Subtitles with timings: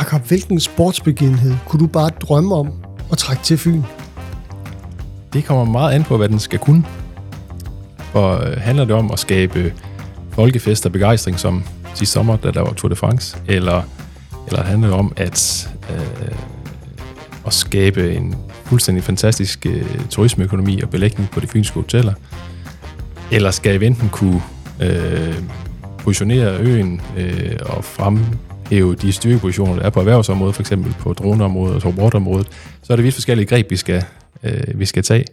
[0.00, 2.72] Jakob, hvilken sportsbegivenhed kunne du bare drømme om
[3.12, 3.82] at trække til Fyn?
[5.32, 6.84] Det kommer meget an på, hvad den skal kunne.
[7.98, 9.74] For øh, handler det om at skabe
[10.30, 11.64] folkefest og begejstring, som
[11.94, 13.82] sidste sommer, da der var Tour de France, eller,
[14.46, 16.34] eller handler det om at, øh,
[17.46, 18.34] at skabe en
[18.64, 22.14] fuldstændig fantastisk øh, turismeøkonomi og belægning på de fynske hoteller,
[23.30, 24.42] eller skal eventen kunne
[24.80, 25.34] øh,
[25.98, 27.84] positionere øen øh, og
[28.70, 32.46] hæve de styrkepositioner, der er på erhvervsområdet, for eksempel på droneområdet og robotområdet,
[32.82, 34.04] så er det vidt forskellige greb, vi skal,
[34.42, 35.24] øh, vi skal tage.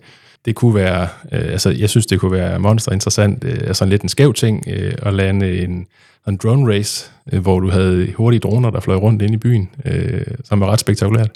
[0.45, 3.89] Det kunne være, øh, altså jeg synes, det kunne være monster interessant, øh, altså en
[3.89, 5.87] lidt en skæv ting, øh, at lande en,
[6.27, 9.69] en drone race, øh, hvor du havde hurtige droner, der fløj rundt ind i byen,
[9.85, 11.31] øh, som var ret spektakulært.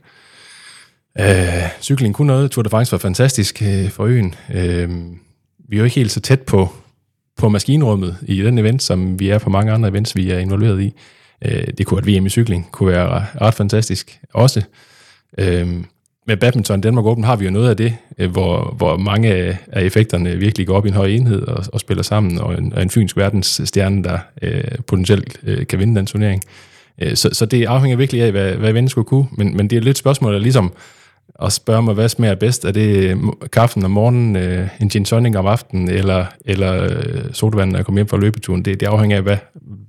[1.19, 1.25] Øh,
[1.81, 4.35] cykling kunne noget, Tour de France var fantastisk øh, for øen.
[4.53, 4.89] Øh,
[5.69, 6.69] vi er jo ikke helt så tæt på,
[7.37, 10.81] på maskinrummet i den event, som vi er på mange andre events, vi er involveret
[10.81, 10.93] i.
[11.45, 14.61] Øh, det kunne et VM i cykling kunne være ret fantastisk også.
[15.37, 15.67] Øh,
[16.27, 19.33] med badminton Danmark Open har vi jo noget af det, øh, hvor, hvor mange
[19.71, 22.73] af effekterne virkelig går op i en høj enhed og, og spiller sammen, og en,
[22.73, 26.43] og en fynsk verdensstjerne, der øh, potentielt øh, kan vinde den turnering.
[27.01, 29.75] Øh, så, så det afhænger virkelig af, hvad, hvad vennen skulle kunne, men, men det
[29.75, 30.73] er lidt spørgsmål, der ligesom
[31.41, 32.65] at spørge mig, hvad smager bedst?
[32.65, 33.17] Er det
[33.51, 37.85] kaffen om morgenen, øh, en gin tonic om aftenen, eller, eller øh, sodavand, når jeg
[37.85, 38.65] kommer hjem fra løbeturen?
[38.65, 39.37] Det, det afhænger af, hvad,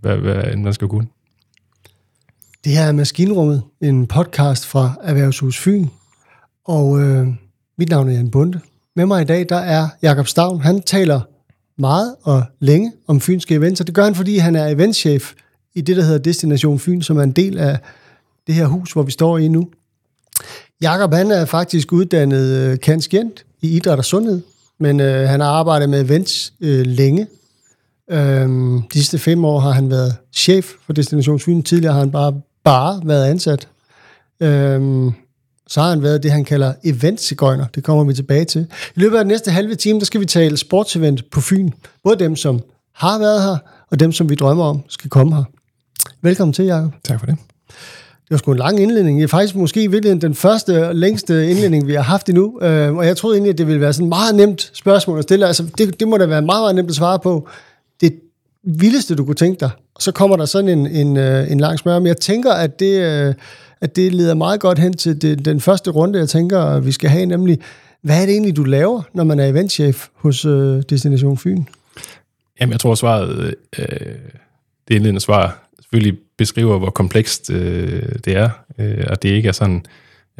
[0.00, 1.06] hvad, hvad man skal kunne.
[2.69, 5.86] Det her er Maskinrummet, en podcast fra Erhvervshus Fyn,
[6.64, 7.27] og øh,
[7.78, 8.61] mit navn er Jan Bunde.
[8.97, 10.61] Med mig i dag, der er Jakob Stavn.
[10.61, 11.20] Han taler
[11.78, 15.33] meget og længe om fynske events, og det gør han, fordi han er eventchef
[15.74, 17.78] i det, der hedder Destination Fyn, som er en del af
[18.46, 19.69] det her hus, hvor vi står i nu.
[20.80, 24.42] Jakob han er faktisk uddannet øh, kanskjent i idræt og sundhed,
[24.80, 27.27] men øh, han har arbejdet med events øh, længe.
[28.11, 31.62] Øhm, de sidste fem år har han været chef for Destination Fyn.
[31.62, 33.69] Tidligere har han bare, bare været ansat.
[34.41, 35.13] Øhm,
[35.69, 37.67] så har han været det, han kalder eventsigøjner.
[37.74, 38.67] Det kommer vi tilbage til.
[38.96, 41.70] I løbet af den næste halve time, der skal vi tale sportsevent på Fyn.
[42.05, 42.61] Både dem, som
[42.95, 43.57] har været her,
[43.91, 45.45] og dem, som vi drømmer om, skal komme her.
[46.23, 46.92] Velkommen til, Jacob.
[47.05, 47.36] Tak for det.
[48.29, 49.18] Det var sgu en lang indledning.
[49.18, 52.58] Det er faktisk måske i virkeligheden den første og længste indledning, vi har haft endnu.
[52.63, 55.24] Øh, og jeg troede egentlig, at det ville være sådan et meget nemt spørgsmål at
[55.24, 55.47] stille.
[55.47, 57.48] Altså, det, det må da være meget, meget nemt at svare på.
[58.01, 58.20] Det
[58.68, 59.70] vildeste, du kunne tænke dig.
[59.95, 61.98] Og så kommer der sådan en, en, øh, en lang smør.
[61.98, 63.34] Men jeg tænker, at det, øh,
[63.80, 67.11] at det leder meget godt hen til det, den første runde, jeg tænker, vi skal
[67.11, 67.58] have, nemlig,
[68.02, 71.64] hvad er det egentlig, du laver, når man er eventchef hos øh, Destination Fyn?
[72.61, 73.86] Jamen, jeg tror, svaret, øh,
[74.89, 79.52] det indledende svar, selvfølgelig beskriver, hvor komplekst øh, det er, øh, og det ikke er
[79.52, 79.85] sådan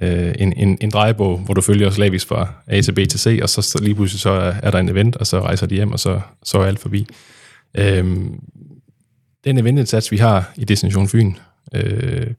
[0.03, 3.39] øh, en, en, en drejebog, hvor du følger slavisk fra A til B til C,
[3.43, 5.75] og så, så lige pludselig så er, er der en event, og så rejser de
[5.75, 7.01] hjem, og så, så er alt forbi.
[7.01, 7.38] Øh,
[7.75, 8.41] Øhm,
[9.45, 11.35] den eventindsats, vi har i Destination Fyn,
[11.75, 12.35] øh,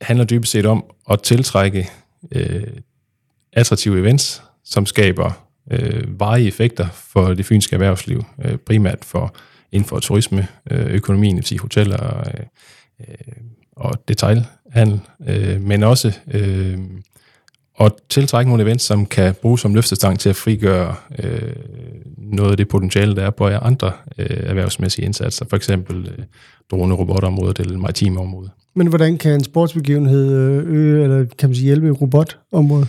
[0.00, 1.88] handler dybest set om at tiltrække
[2.32, 2.66] øh,
[3.52, 9.34] attraktive events, som skaber øh, varige effekter for det fynske erhvervsliv, øh, primært for
[9.72, 12.32] inden for turisme, øh, økonomien, det vil sige hoteller og,
[13.00, 13.06] øh,
[13.76, 16.78] og detailhandel, øh, men også øh,
[17.80, 21.52] at tiltrække nogle events, som kan bruges som løftestang til at frigøre øh,
[22.32, 26.24] noget af det potentiale, der er på andre øh, erhvervsmæssige indsatser, for eksempel øh,
[26.70, 28.50] drone robotområdet eller maritime område.
[28.74, 30.32] Men hvordan kan en sportsbegivenhed
[30.66, 32.88] øge, eller kan man sige hjælpe robotområdet?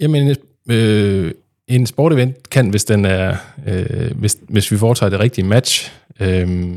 [0.00, 0.36] Jamen,
[0.70, 1.32] øh,
[1.68, 3.36] en sportevent kan, hvis den er,
[3.66, 6.76] øh, hvis, hvis vi foretager det rigtige match, øh,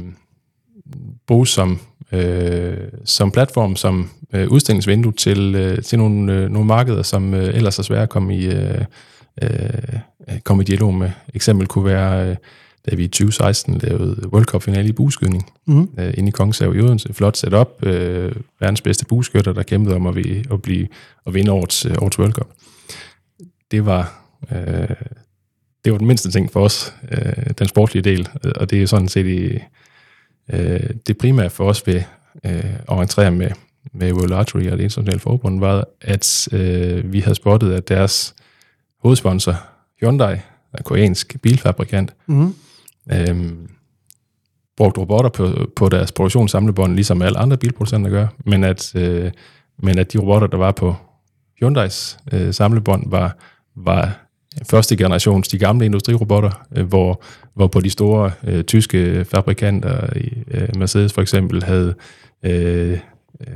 [1.27, 1.79] bruges som,
[2.11, 7.55] øh, som platform, som øh, udstillingsvindue til, øh, til nogle, øh, nogle markeder, som øh,
[7.55, 8.81] ellers er svære at komme i, øh,
[9.41, 11.12] øh, komme i dialog med.
[11.34, 12.35] Eksempel kunne være, øh,
[12.90, 15.90] da vi i 2016 lavede World Cup-finale i bueskydning mm.
[15.97, 17.13] øh, inde i Kongshav i Odense.
[17.13, 17.85] Flot setup.
[17.85, 20.88] Øh, verdens bedste bueskytter, der kæmpede om at, vi, at, blive,
[21.28, 22.47] at vinde årets, øh, årets World Cup.
[23.72, 24.19] Det var
[24.51, 24.95] Øh,
[25.85, 29.07] det var den mindste ting for os, øh, den sportlige del, og det er sådan
[29.07, 29.59] set i,
[30.53, 32.01] øh, det primære for os ved
[32.45, 33.51] øh, at entrere med,
[33.94, 38.36] med World Archery og det internationale forbund, var, at øh, vi havde spottet, at deres
[39.04, 39.56] hovedsponsor,
[40.01, 42.56] Hyundai, en koreansk bilfabrikant, mm.
[43.12, 43.54] øh,
[44.78, 49.31] brugte robotter på, på deres produktionssamlebånd, ligesom alle andre bilproducenter gør, men at, øh,
[49.84, 50.96] men at de robotter, der var på
[51.60, 53.38] Hyundais øh, samlebånd, var,
[53.75, 54.25] var
[54.69, 57.24] første generations, de gamle industrirobotter, øh, hvor,
[57.54, 60.10] hvor på de store øh, tyske fabrikanter,
[60.51, 61.96] øh, Mercedes for eksempel, havde
[62.44, 63.00] øh,
[63.47, 63.53] øh,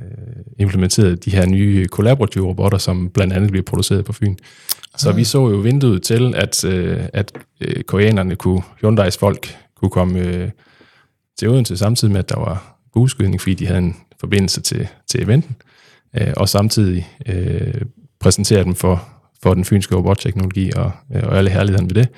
[0.59, 4.35] implementeret de her nye kollaborative robotter, som blandt andet bliver produceret på Fyn.
[4.97, 7.31] Så vi så jo vinduet til, at, øh, at
[7.61, 10.49] øh, koreanerne kunne, Hyundai's folk, kunne komme øh,
[11.39, 15.23] til Odense samtidig med, at der var bueskydning, fordi de havde en forbindelse til, til
[15.23, 15.55] eventen,
[16.17, 17.81] øh, og samtidig øh,
[18.19, 19.07] præsentere dem for,
[19.43, 22.09] for den fynske robotteknologi og, øh, og alle herlighederne ved det.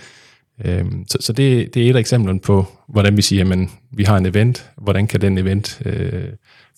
[0.66, 4.04] Øh, så så det, det er et af eksemplerne på, hvordan vi siger, at vi
[4.04, 6.24] har en event, hvordan kan den event øh,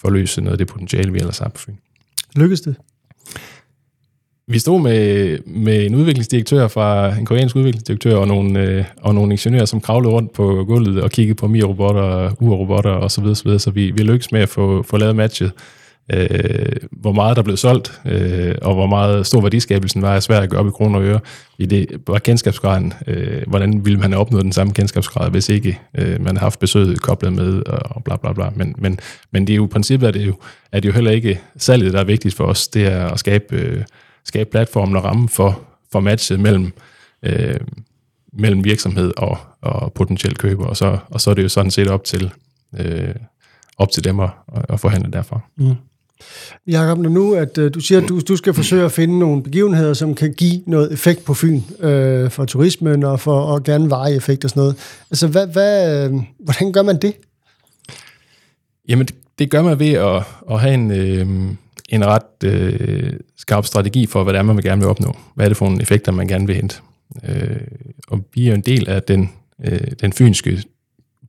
[0.01, 1.75] forløse noget af det potentiale, vi ellers har på Fyn.
[2.35, 2.75] Lykkedes det?
[4.49, 9.31] Vi stod med, med en udviklingsdirektør fra en koreansk udviklingsdirektør og nogle, øh, og nogle
[9.31, 13.43] ingeniører, som kravlede rundt på gulvet og kiggede på Mi-robotter, UR-robotter og så videre, så,
[13.43, 13.59] videre.
[13.59, 15.51] så vi, vi lykkedes med at få, få lavet matchet.
[16.13, 20.43] Øh, hvor meget der blev solgt, øh, og hvor meget stor værdiskabelsen var, er svært
[20.43, 21.19] at gøre op i kroner og øre.
[21.57, 25.79] I det var kendskabsgraden, øh, hvordan ville man have opnået den samme kendskabsgrad, hvis ikke
[25.97, 28.49] øh, man har haft besøget koblet med, og bla bla bla.
[28.55, 28.99] Men, men,
[29.31, 30.33] men det er jo i princippet, at det jo,
[30.71, 32.67] er det jo heller ikke salget, der er vigtigt for os.
[32.67, 33.55] Det er at skabe...
[33.55, 33.83] Øh,
[34.27, 35.61] skabe platformen og rammen for,
[35.91, 36.73] for matchet mellem,
[37.23, 37.59] øh,
[38.33, 41.87] mellem virksomhed og, og potentiel køber, og så, og så er det jo sådan set
[41.87, 42.33] op til,
[42.79, 43.15] øh,
[43.77, 44.29] op til dem at,
[44.69, 45.39] at forhandle derfra.
[45.57, 45.75] Mm.
[46.67, 49.43] Jakob, når nu at øh, du siger, at du, du skal forsøge at finde nogle
[49.43, 53.89] begivenheder, som kan give noget effekt på Fyn øh, for turismen og for og gerne
[53.89, 54.75] veje effekt og sådan noget.
[55.11, 57.13] Altså, hvad, hvad, øh, hvordan gør man det?
[58.87, 61.27] Jamen, det, det gør man ved at, at have en, øh,
[61.89, 65.17] en ret øh, skarp strategi for, hvad det er, man vil gerne vil opnå.
[65.35, 66.75] Hvad er det for nogle effekter, man gerne vil hente.
[67.23, 67.57] Øh,
[68.07, 69.29] og vi er en del af den,
[69.65, 70.63] øh, den fynske,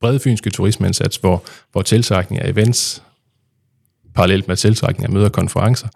[0.01, 3.03] brede fynske turismeindsats, hvor, hvor tiltrækning af events,
[4.19, 5.89] parallelt med tiltrækning af møder og konferencer,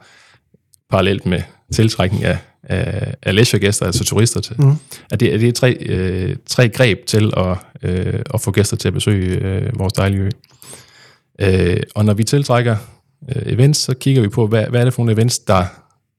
[0.91, 1.43] parallelt med
[1.73, 4.57] tiltrækning af, af, af leisuregæster, altså turister til.
[4.59, 4.77] Mm.
[5.11, 8.77] At det, at det er tre, øh, tre greb til at, øh, at få gæster
[8.77, 10.31] til at besøge øh, vores dejlige ø.
[11.41, 12.77] Øh, og når vi tiltrækker
[13.37, 15.65] øh, events, så kigger vi på, hvad, hvad er det for nogle events, der,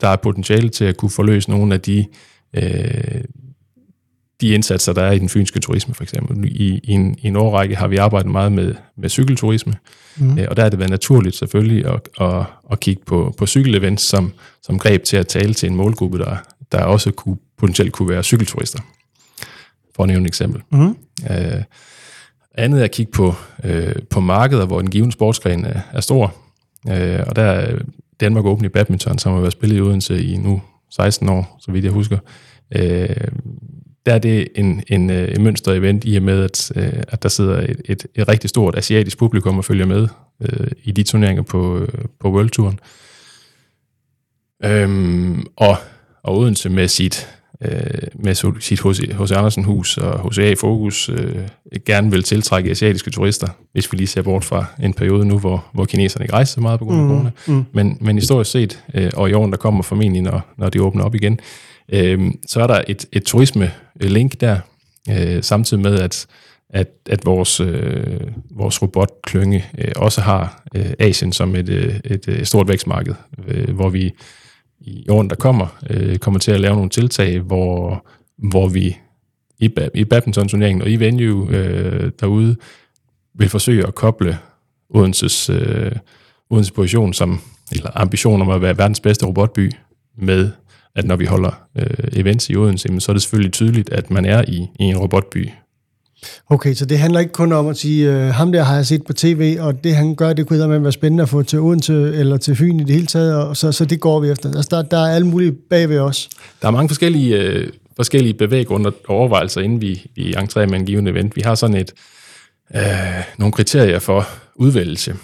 [0.02, 2.06] der er potentiale til at kunne forløse nogle af de,
[2.54, 3.22] øh,
[4.44, 6.46] de indsatser, der er i den fynske turisme, for eksempel.
[6.46, 9.74] I, i, en, i en årrække har vi arbejdet meget med, med cykelturisme,
[10.18, 10.40] mm.
[10.40, 14.04] øh, og der er det været naturligt selvfølgelig at, at, at kigge på, på cykelevents
[14.04, 16.38] som, som greb til at tale til en målgruppe, der,
[16.72, 18.80] der også kunne, potentielt kunne være cykelturister.
[19.96, 20.62] For at nævne et eksempel.
[20.72, 20.98] Mm.
[21.30, 21.64] Øh,
[22.56, 26.36] andet er at kigge på, øh, på markeder, hvor en given sportsgren er, er stor.
[26.90, 27.80] Øh, og der er
[28.20, 31.72] Danmark åben i badminton, som har været spillet i Odense i nu 16 år, så
[31.72, 32.18] vidt jeg husker.
[32.76, 33.10] Øh,
[34.06, 37.30] der er det en, en, øh, en mønster-event i og med, at, øh, at der
[37.30, 40.08] sidder et, et, et rigtig stort asiatisk publikum og følger med
[40.42, 41.88] øh, i de turneringer på,
[42.20, 42.80] på World Touren.
[44.66, 45.78] Øhm, og,
[46.24, 47.28] og Odense med sit
[47.62, 47.72] øh,
[48.16, 49.32] med sit H.C.
[49.32, 51.36] Andersen hus og HCA Fokus øh,
[51.86, 55.66] gerne vil tiltrække asiatiske turister, hvis vi lige ser bort fra en periode nu, hvor,
[55.74, 57.32] hvor kineserne ikke rejser så meget på grund af mm, corona.
[57.48, 57.66] Mm.
[57.74, 61.04] Men, men historisk set, øh, og i åren, der kommer formentlig, når, når de åbner
[61.04, 61.40] op igen, øh,
[61.90, 64.60] Øhm, så er der et, et turisme-link der,
[65.10, 66.28] øh, samtidig med, at
[66.74, 68.22] at, at vores, øh,
[68.52, 73.16] vores robotklynge øh, også har øh, Asien som et, øh, et, et stort vækstmarked,
[73.48, 74.12] øh, hvor vi
[74.80, 78.06] i årene, der kommer, øh, kommer til at lave nogle tiltag, hvor,
[78.38, 78.98] hvor vi
[79.60, 82.56] i, i badminton-turneringen og i venue øh, derude
[83.36, 84.38] vil forsøge at koble
[84.90, 85.92] Odenses, øh,
[86.50, 87.42] Odenses position som,
[87.72, 89.72] eller ambition om at være verdens bedste robotby
[90.18, 90.52] med,
[90.96, 94.26] at når vi holder øh, events i Odense, så er det selvfølgelig tydeligt, at man
[94.26, 95.50] er i, i en robotby
[96.50, 99.06] Okay, så det handler ikke kun om at sige, øh, ham der har jeg set
[99.06, 101.94] på tv, og det han gør, det kunne med være spændende at få til Odense
[101.94, 104.50] eller til Fyn i det hele taget, og så, så det går vi efter.
[104.50, 106.30] Altså, der, der er alle mulige bagved os.
[106.62, 110.86] Der er mange forskellige, øh, forskellige bevæggrunde og overvejelser, inden vi, vi entrerer med en
[110.86, 111.36] given event.
[111.36, 111.94] Vi har sådan et,
[112.76, 112.82] øh,
[113.38, 115.16] nogle kriterier for udvælgelse,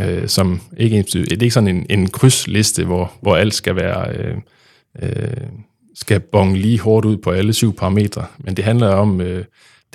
[0.00, 4.16] øh, som ikke, det er ikke sådan en, en krydsliste, hvor, hvor alt skal være...
[4.16, 4.34] Øh,
[5.02, 5.46] øh,
[5.94, 9.20] skal bonge lige hårdt ud på alle syv parametre, men det handler om...
[9.20, 9.44] Øh,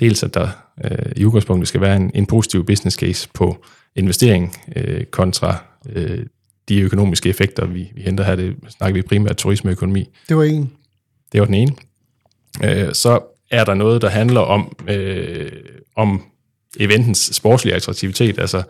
[0.00, 0.48] dels at der
[0.84, 3.64] øh, i udgangspunktet skal være en, en positiv business case på
[3.96, 5.56] investering øh, kontra
[5.88, 6.26] øh,
[6.68, 8.36] de økonomiske effekter, vi, vi henter her.
[8.36, 10.08] Det snakker vi primært turismeøkonomi.
[10.28, 10.72] Det var en.
[11.32, 11.72] Det var den ene.
[12.64, 15.52] Øh, så er der noget, der handler om, øh,
[15.96, 16.22] om
[16.80, 18.38] eventens sportslige attraktivitet.
[18.38, 18.62] Altså,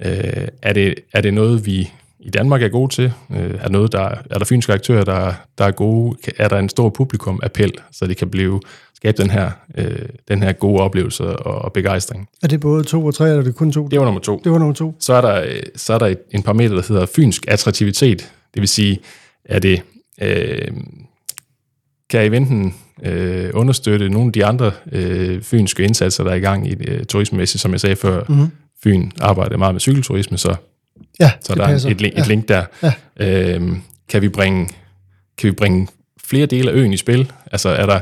[0.00, 1.90] øh, er, det, er det noget, vi
[2.24, 3.12] i Danmark er gode til?
[3.30, 6.16] Øh, er, noget, der, er der fynske aktører, der, der er gode?
[6.38, 8.60] Er der en stor publikum appel, så det kan blive
[8.94, 12.28] skabe den her, øh, den her gode oplevelse og, og begejstring.
[12.42, 13.88] Er det både to og tre, eller er det kun to?
[13.88, 14.40] Det var nummer to.
[14.44, 14.94] Det var nummer to.
[15.00, 18.32] Så er der, så er der et, en parameter, der hedder fynsk attraktivitet.
[18.54, 19.00] Det vil sige,
[19.44, 19.82] er det,
[20.22, 20.72] øh,
[22.10, 26.68] kan eventen øh, understøtte nogle af de andre øh, fynske indsatser, der er i gang
[26.68, 28.24] i øh, turismemæssigt, som jeg sagde før.
[28.28, 28.46] Mm-hmm.
[28.84, 30.56] Fyn arbejder meget med cykelturisme, så,
[31.20, 31.88] ja, så der passer.
[31.88, 32.64] er et, et, et link der.
[32.82, 32.92] Ja.
[33.56, 33.76] Øh,
[34.08, 34.68] kan, vi bringe,
[35.38, 35.88] kan vi bringe
[36.24, 37.32] flere dele af øen i spil?
[37.52, 38.00] Altså er der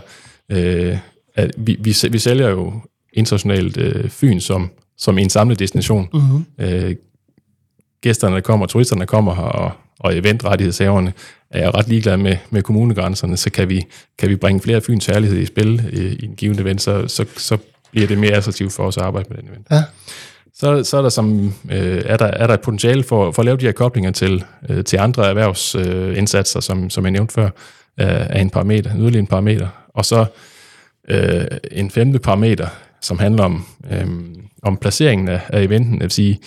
[0.53, 0.99] Øh,
[1.35, 2.73] at vi, vi, vi sælger jo
[3.13, 6.09] internationalt øh, Fyn som, som en samlet destination.
[6.15, 6.45] Mm-hmm.
[6.59, 6.97] Øh,
[8.01, 11.13] gæsterne, der kommer, turisterne, der kommer her, og, og eventrettighedshaverne,
[11.51, 13.87] er jeg ret ligeglad med, med kommunegrænserne, så kan vi,
[14.19, 17.25] kan vi bringe flere Fyns særlighed i spil øh, i en given event, så, så,
[17.37, 17.59] så
[17.91, 19.67] bliver det mere attraktivt for os at arbejde med den event.
[19.71, 19.83] Ja.
[20.63, 23.47] Så, så er, der som, øh, er, der, er der et potentiale for, for at
[23.47, 27.45] lave de her koblinger til, øh, til andre erhvervsindsatser, øh, som, som jeg nævnte før,
[28.01, 29.69] øh, af en parameter, en yderligere en parameter.
[29.95, 30.25] Og så
[31.09, 32.69] øh, en femte parameter,
[33.01, 34.07] som handler om, øh,
[34.63, 36.41] om placeringen af, af eventen, det vil sige,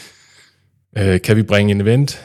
[0.97, 2.23] øh, kan vi bringe en event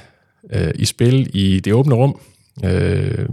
[0.52, 2.20] øh, i spil i det åbne rum,
[2.64, 3.28] øh,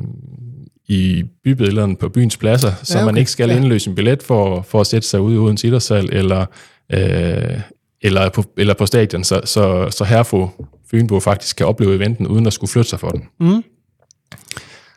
[0.87, 3.05] i bybillederne på byens pladser, så ja, okay.
[3.05, 3.55] man ikke skal ja.
[3.55, 6.45] indløse en billet for, for at sætte sig ude uden sittersal, eller,
[6.93, 7.59] øh,
[8.01, 10.47] eller, på, eller på stadion, så, så, så herfru
[10.91, 13.23] Fynbo faktisk kan opleve eventen, uden at skulle flytte sig for den.
[13.39, 13.63] Mm.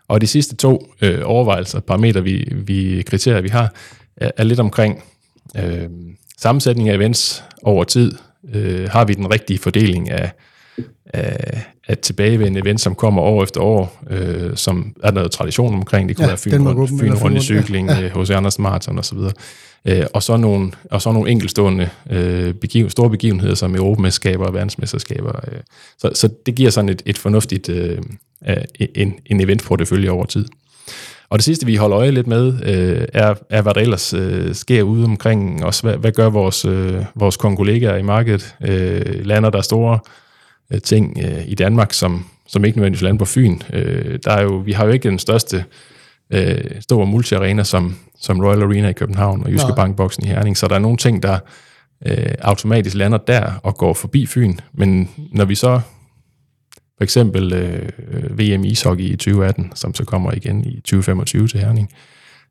[0.09, 3.75] Og de sidste to øh, overvejelser, parametre, vi, vi, kriterier, vi har,
[4.17, 5.03] er, er lidt omkring
[5.57, 5.89] øh,
[6.39, 8.13] sammensætning af events over tid.
[8.55, 10.33] Øh, har vi den rigtige fordeling af,
[11.07, 16.09] af, af tilbagevendende events, som kommer år efter år, øh, som er noget tradition omkring.
[16.09, 18.01] Det kunne ja, være Fyn, rundt, Fyn rundt i cykling, ja.
[18.01, 18.09] ja.
[18.09, 19.19] hos Anders Marathon osv.
[19.85, 24.55] Øh, og så nogle, og så nogle enkelstående øh, begiv, store begivenheder som Europamesterskaber og
[24.55, 25.41] verdensmesterskaber.
[25.53, 25.59] Øh.
[25.99, 27.99] Så, så det giver sådan et, et fornuftigt øh,
[28.95, 30.45] en, en eventportefølje over tid.
[31.31, 34.55] Og det sidste, vi holder øje lidt med, øh, er, er, hvad der ellers øh,
[34.55, 35.81] sker ude omkring os.
[35.81, 38.55] Hvad, hvad gør vores, øh, vores kollegaer i markedet?
[38.63, 39.99] Øh, lander der store
[40.73, 43.59] øh, ting øh, i Danmark, som, som ikke nødvendigvis lander på Fyn.
[43.73, 45.65] Øh, der er jo, vi har jo ikke den største
[46.33, 49.75] øh, store multiarena som, som Royal Arena i København og Jyske ja.
[49.75, 51.39] Bankboksen i Herning, så der er nogle ting, der
[52.07, 54.55] øh, automatisk lander der og går forbi Fyn.
[54.73, 55.81] Men når vi så
[56.97, 61.93] for eksempel øh, VM ishockey i 2018, som så kommer igen i 2025 til Herning,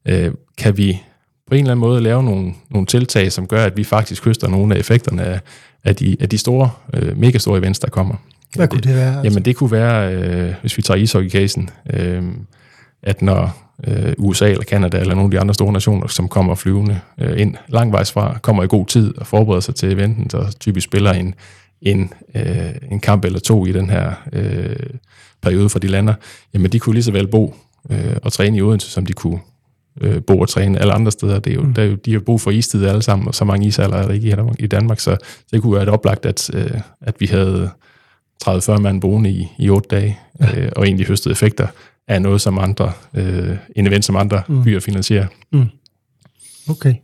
[0.08, 1.02] øh, kan vi
[1.48, 4.48] på en eller anden måde lave nogle, nogle tiltag, som gør, at vi faktisk høster
[4.48, 5.40] nogle af effekterne af,
[5.84, 8.16] af, de, af de store, øh, mega store events, der kommer.
[8.56, 9.08] Hvad kunne det være?
[9.08, 9.22] Altså?
[9.24, 12.24] Jamen det kunne være, øh, hvis vi tager ishockey-casen, øh,
[13.04, 16.56] at når øh, USA eller Kanada eller nogle af de andre store nationer, som kommer
[16.56, 20.56] flyvende øh, ind langvejs fra, kommer i god tid og forbereder sig til eventen, så
[20.60, 21.36] typisk spiller en,
[21.82, 24.76] en, øh, en kamp eller to i den her øh,
[25.42, 26.14] periode for de lander,
[26.54, 27.56] jamen de kunne lige så vel bo
[27.90, 29.40] øh, og træne i Odense, som de kunne
[30.02, 31.40] øh, bo og træne alle andre steder.
[31.40, 31.74] Det er jo, mm.
[31.74, 34.08] der er jo, de har brug for istid alle sammen, og så mange isaller er
[34.08, 35.18] der ikke i Danmark, så
[35.52, 37.70] det kunne være et oplagt, at, øh, at vi havde
[38.48, 40.60] 30-40 mand boende i, i 8 dage, ja.
[40.60, 41.68] øh, og egentlig høstede effekter
[42.08, 44.64] af noget, som andre, øh, en event, som andre mm.
[44.64, 45.28] byer finansierer.
[45.52, 45.66] Mm.
[46.70, 46.96] Okay.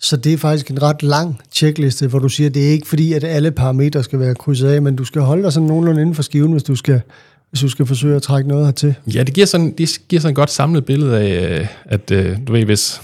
[0.00, 2.88] Så det er faktisk en ret lang checkliste, hvor du siger, at det er ikke
[2.88, 6.00] fordi, at alle parametre skal være krydset af, men du skal holde dig sådan nogenlunde
[6.00, 7.00] inden for skiven, hvis du skal,
[7.52, 8.94] hvis du skal forsøge at trække noget hertil.
[9.14, 12.38] Ja, det giver sådan, det giver sådan et godt samlet billede af, øh, at øh,
[12.46, 13.00] du ved, hvis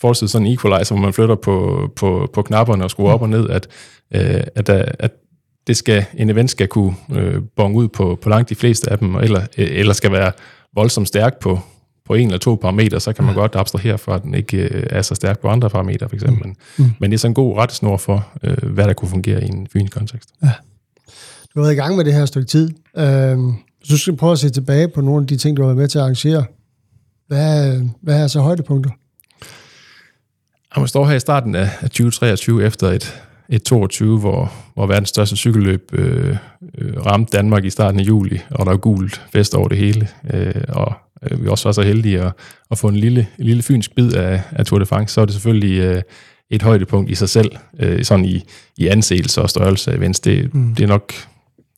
[0.00, 3.28] fortsætter sådan en equalizer, hvor man flytter på, på, på knapperne og skruer op og
[3.28, 3.68] ned, at,
[4.14, 5.10] øh, at, at
[5.66, 8.98] det skal, en event skal kunne øh, bonge ud på, på langt de fleste af
[8.98, 10.32] dem, eller, eller skal være
[10.74, 11.60] voldsomt stærk på,
[12.06, 13.40] på en eller to parametre, så kan man ja.
[13.40, 16.46] godt abstrahere fra, at den ikke øh, er så stærk på andre parametre, for eksempel.
[16.46, 16.54] Mm.
[16.76, 19.48] Men, men det er sådan en god rettesnor for, øh, hvad der kunne fungere i
[19.48, 20.28] en fyns kontekst.
[20.42, 20.50] Ja.
[21.54, 22.70] Du har været i gang med det her stykke tid.
[22.96, 23.38] Øh,
[23.88, 25.78] hvis du skal prøve at se tilbage på nogle af de ting, du har været
[25.78, 26.44] med til at arrangere,
[27.26, 28.90] hvad, hvad er så højdepunkter?
[30.76, 33.14] Jeg står her i starten af 2023 efter et,
[33.48, 36.36] et 22, hvor, hvor verdens største cykelløb øh,
[36.78, 40.08] øh, ramte Danmark i starten af juli, og der er gult fest over det hele.
[40.34, 42.32] Øh, og øh, vi også var så heldige at,
[42.70, 45.24] at få en lille, en lille fynsk bid af, af Tour de France, så er
[45.24, 46.02] det selvfølgelig øh,
[46.50, 48.44] et højdepunkt i sig selv, øh, sådan i,
[48.76, 50.20] i anseelse og størrelse af events.
[50.20, 50.74] Det, mm.
[50.74, 51.12] det er nok,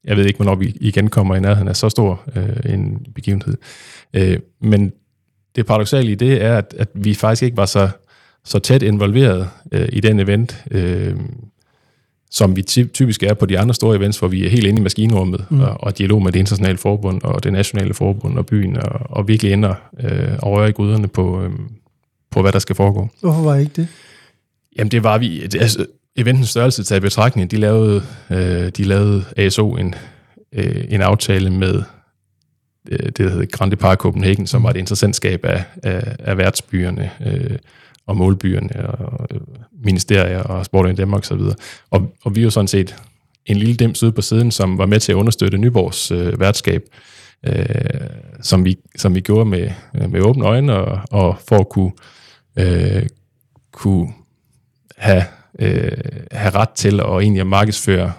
[0.04, 3.56] jeg ved ikke, hvornår vi igen kommer i nærheden af så stor øh, en begivenhed.
[4.14, 4.92] Øh, men
[5.56, 7.88] det paradoxale i det er, at, at vi faktisk ikke var så,
[8.44, 10.64] så tæt involveret øh, i den event.
[10.70, 11.16] Øh,
[12.30, 14.82] som vi typisk er på de andre store events, hvor vi er helt inde i
[14.82, 15.60] maskinrummet mm.
[15.60, 19.28] og, og dialog med det internationale forbund og det nationale forbund og byen, og, og
[19.28, 21.50] virkelig ender øh, og rører i gryderne på, øh,
[22.30, 23.08] på, hvad der skal foregå.
[23.20, 23.88] Hvorfor var I ikke det?
[24.76, 25.86] Jamen det var vi, altså,
[26.16, 29.94] eventens størrelse taget i betragtning, de lavede, øh, de lavede ASO en,
[30.52, 31.82] øh, en aftale med
[32.90, 37.10] øh, det, der hedder Grande Park Copenhagen, som var et interessentskab af, af, af værtsbyerne,
[37.26, 37.58] øh,
[38.06, 39.40] og målbyerne og øh,
[39.84, 41.40] ministerier og Sport i Danmark osv.
[41.90, 42.96] Og, og vi er jo sådan set
[43.46, 46.82] en lille dem ude på siden, som var med til at understøtte Nyborgs øh, værtskab,
[47.46, 47.64] øh,
[48.42, 51.92] som, vi, som vi gjorde med, øh, med åbne øjne, og, og for at kunne,
[52.56, 53.06] øh,
[53.72, 54.12] kunne
[54.96, 55.24] have,
[55.60, 55.92] øh,
[56.32, 58.12] have ret til at egentlig markedsføre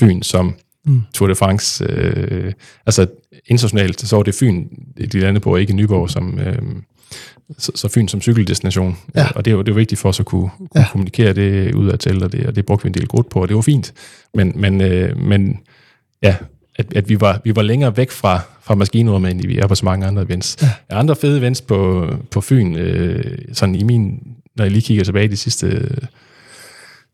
[0.00, 1.02] Fyn som mm.
[1.14, 1.84] Tour de France.
[1.88, 2.52] Øh,
[2.86, 3.06] altså
[3.46, 4.68] internationalt, så var det Fyn,
[5.12, 6.62] de landede på, ikke Nyborg, som, øh,
[7.58, 8.96] så, så Fyn som cykeldestination.
[9.16, 9.28] Ja.
[9.34, 10.86] Og det jo det er vigtigt for os at kunne, kunne ja.
[10.92, 13.42] kommunikere det ud af til, og det, og det brugte vi en del grund på,
[13.42, 13.92] og det var fint.
[14.34, 15.58] Men, men, øh, men
[16.22, 16.36] ja,
[16.76, 19.74] at, at vi, var, vi var længere væk fra, fra maskinrummet, end vi er på
[19.74, 20.56] så mange andre events.
[20.62, 20.70] Ja.
[20.90, 24.22] Andre fede events på, på Fyn, øh, sådan i min,
[24.56, 25.96] når jeg lige kigger tilbage de sidste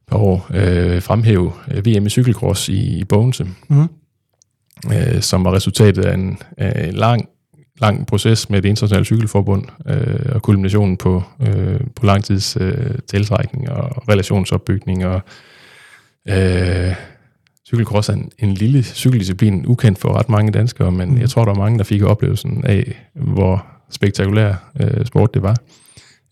[0.08, 3.88] par år, øh, fremhæve øh, VM i cykelcross i, i Bogense, mm.
[4.92, 7.28] øh, som var resultatet af en, af en lang,
[7.80, 12.98] lang proces med det internationale cykelforbund, øh, og kulminationen på, øh, på lang tids øh,
[13.08, 15.20] tiltrækning og relationsopbygning og
[16.28, 16.94] øh,
[17.68, 21.20] cykelcross er en, en lille cykeldisciplin, ukendt for ret mange danskere, men mm.
[21.20, 25.56] jeg tror, der er mange, der fik oplevelsen af, hvor spektakulær øh, sport det var.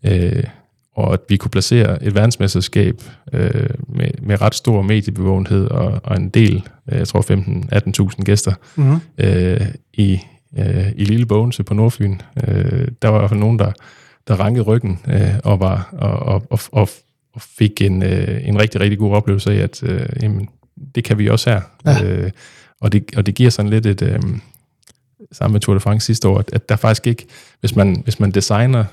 [0.06, 0.44] Øh,
[0.94, 6.16] og at vi kunne placere et verdensmesterskab øh, med, med ret stor mediebevågenhed og, og
[6.16, 7.20] en del, øh, jeg tror
[8.10, 9.00] 15-18.000 gæster, mm.
[9.18, 9.60] øh,
[9.92, 10.20] i,
[10.58, 12.18] øh, i Lille Bogense på Nordfyn.
[12.48, 13.72] Øh, der var i hvert fald nogen, der,
[14.28, 16.88] der rankede ryggen øh, og, var, og, og, og, og,
[17.34, 20.48] og fik en, øh, en rigtig, rigtig god oplevelse af, at øh, jamen,
[20.94, 21.60] det kan vi også her.
[21.86, 22.04] Ja.
[22.04, 22.30] Øh,
[22.80, 24.02] og, det, og det giver sådan lidt et...
[24.02, 24.20] Øh,
[25.32, 27.26] sammen med Tour de France sidste år, at, at der faktisk ikke,
[27.60, 28.84] hvis man, hvis man designer,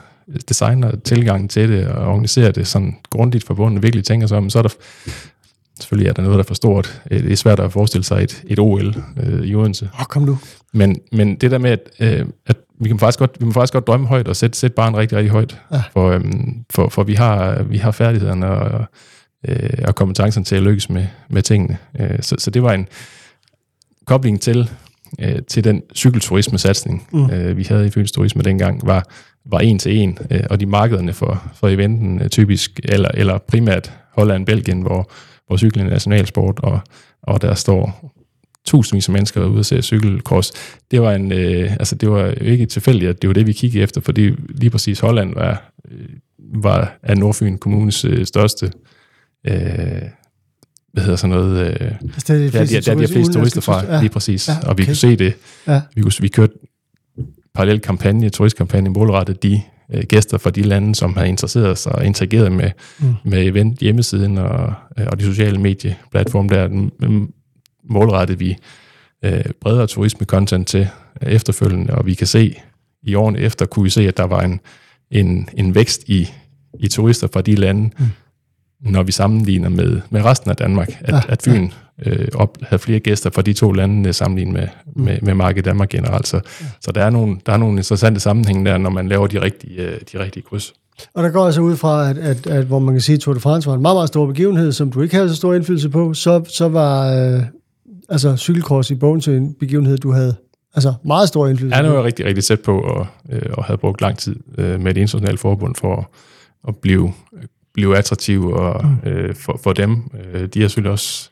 [0.49, 4.49] designer tilgangen til det og organiserer det sådan grundigt forbundet og virkelig tænker sig om,
[4.49, 4.69] så er der
[5.79, 7.01] selvfølgelig er der noget, der er for stort.
[7.11, 9.89] Øh, det er svært at forestille sig et, et OL øh, i Odense.
[9.93, 10.37] Åh, oh, kom du.
[10.73, 13.73] Men, men det der med, at, øh, at vi kan faktisk godt, vi må faktisk
[13.73, 15.61] godt drømme højt og sætte, sætte barn rigtig, rigtig højt.
[15.71, 15.83] Ja.
[15.93, 18.85] For, øhm, for, for vi, har, vi har færdighederne og,
[19.47, 21.77] øh, og kompetencen til at lykkes med, med tingene.
[21.99, 22.87] Øh, så, så det var en
[24.05, 24.69] kobling til,
[25.19, 27.29] øh, til den cykelturisme-satsning, mm.
[27.29, 29.07] øh, vi havde i Fyns Turisme dengang, var,
[29.45, 33.37] var en til en, øh, og de markederne for, for eventen øh, typisk, eller, eller
[33.37, 35.11] primært Holland, Belgien, hvor,
[35.47, 36.79] hvor cyklen er nationalsport, og,
[37.23, 38.11] og der står
[38.65, 40.51] tusindvis af mennesker ude og se cykelkross.
[40.91, 43.53] Det var, en, øh, altså det var jo ikke tilfældigt, at det var det, vi
[43.53, 46.07] kiggede efter, fordi lige præcis Holland var, øh,
[46.53, 48.71] var af Nordfyn Kommunes øh, største
[49.47, 50.01] øh,
[50.93, 53.33] hvad hedder sådan noget, øh, altså, det er de fleste, der, der, der, de fleste
[53.33, 53.99] turister fra, ja.
[53.99, 54.67] lige præcis, ja, okay.
[54.67, 55.33] og vi kunne se det.
[55.67, 55.81] Ja.
[55.95, 56.53] Vi, kunne, vi kørte
[57.55, 59.61] parallel kampagne, turistkampagne, målrettet de
[59.93, 63.13] øh, gæster fra de lande, som har interesseret sig og interageret med, mm.
[63.23, 66.89] med event hjemmesiden og, øh, og de sociale medieplatforme der,
[67.83, 68.57] målrettet vi
[69.25, 70.87] øh, bredere turisme-content til
[71.21, 72.55] efterfølgende, og vi kan se,
[73.03, 74.59] i årene efter kunne vi se, at der var en,
[75.11, 76.29] en, en vækst i,
[76.79, 78.05] i turister fra de lande, mm.
[78.91, 81.69] når vi sammenligner med, med resten af Danmark, at, ja, at Fyn
[82.05, 85.03] øh, op, havde flere gæster fra de to lande øh, sammenlignet med, mm.
[85.03, 86.27] med, med markedet Danmark generelt.
[86.27, 86.65] Så, ja.
[86.81, 89.81] så der, er nogle, der er nogle interessante sammenhænge der, når man laver de rigtige,
[89.81, 90.73] øh, de rigtige kryds.
[91.13, 93.33] Og der går altså ud fra, at, at, at hvor man kan sige, at Tour
[93.33, 95.89] de France var en meget, meget stor begivenhed, som du ikke havde så stor indflydelse
[95.89, 97.41] på, så, så var øh,
[98.09, 100.35] altså, cykelkors i bogen til en begivenhed, du havde
[100.75, 103.77] altså meget stor indflydelse Ja, det var rigtig, rigtig tæt på, og, øh, og havde
[103.77, 106.05] brugt lang tid øh, med et internationalt forbund for at,
[106.67, 107.13] at blive
[107.73, 109.09] blive attraktive og, mm.
[109.09, 110.11] øh, for, for dem.
[110.33, 111.30] Øh, de har selvfølgelig også,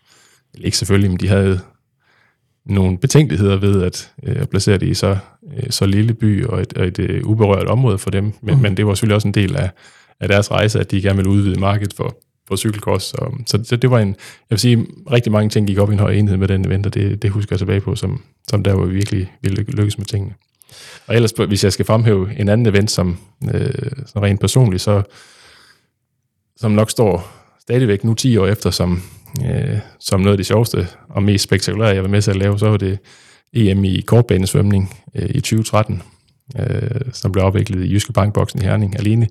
[0.58, 1.60] ikke selvfølgelig, men de havde
[2.66, 5.18] nogle betænkeligheder ved at øh, placere det i så,
[5.58, 8.34] øh, så lille by og et, og et øh, uberørt område for dem.
[8.42, 8.62] Men, mm.
[8.62, 9.70] men det var selvfølgelig også en del af,
[10.20, 13.04] af deres rejse, at de gerne ville udvide markedet for, for cykelkors.
[13.04, 14.16] Så, så, så det var en, jeg
[14.50, 16.94] vil sige, rigtig mange ting gik op i en høj enhed med den event, og
[16.94, 20.06] det, det husker jeg tilbage på, som, som der, hvor vi virkelig ville lykkes med
[20.06, 20.34] tingene.
[21.08, 23.18] Og ellers, hvis jeg skal fremhæve en anden event, som,
[23.54, 25.02] øh, som rent personligt, så,
[26.58, 27.32] som nok står
[27.62, 29.04] stadigvæk nu 10 år efter, som,
[29.46, 32.60] øh, som noget af det sjoveste og mest spektakulære, jeg var med til at lave,
[32.60, 33.00] så var det
[33.54, 36.02] EM i kortbanesvømning øh, i 2013,
[36.60, 39.00] øh, som blev afviklet i Jyske Bankboksen i Herning.
[39.00, 39.28] Alene,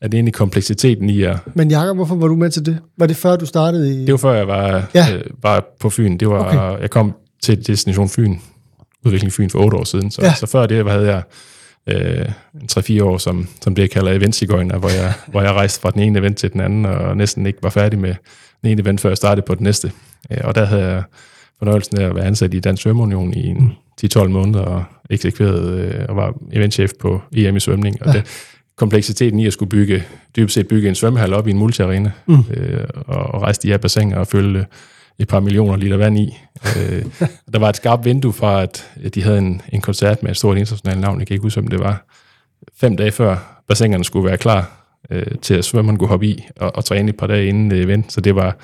[0.00, 1.36] alene kompleksiteten i at...
[1.54, 2.78] Men Jacob, hvorfor var du med til det?
[2.98, 4.06] Var det før, du startede i...
[4.06, 5.06] Det var før, jeg var, ja.
[5.14, 6.16] øh, var på Fyn.
[6.16, 6.82] Det var, okay.
[6.82, 8.36] Jeg kom til Destination Fyn,
[9.04, 10.10] udvikling Fyn for otte år siden.
[10.10, 10.34] Så, ja.
[10.34, 11.22] så før det havde jeg
[11.86, 12.28] øh,
[12.72, 16.02] 3-4 år, som, som det jeg kalder eventsigøjner, hvor jeg, hvor jeg rejste fra den
[16.02, 18.14] ene event til den anden, og næsten ikke var færdig med
[18.62, 19.92] den ene event, før jeg startede på den næste.
[20.30, 21.02] Øh, og der havde jeg
[21.58, 23.72] fornøjelsen af at være ansat i Dansk Svømmeunion i en
[24.04, 28.02] 10-12 måneder, og eksekveret øh, og var eventchef på EM i svømning.
[28.02, 28.12] Og ja.
[28.12, 28.26] det,
[28.76, 30.04] kompleksiteten i at skulle bygge,
[30.36, 32.44] dybest set bygge en svømmehal op i en multiarena, mm.
[32.54, 34.66] øh, og, og rejse de her bassiner og følge
[35.18, 36.38] et par millioner liter vand i.
[36.76, 37.04] Øh,
[37.52, 40.58] der var et skarpt vindue fra, at de havde en, en koncert med et stort
[40.58, 42.06] internationalt navn, jeg kan ikke huske, om det var,
[42.76, 46.76] fem dage før bassinerne skulle være klar øh, til at svømmerne kunne hoppe i og,
[46.76, 48.56] og træne et par dage inden event, så det var,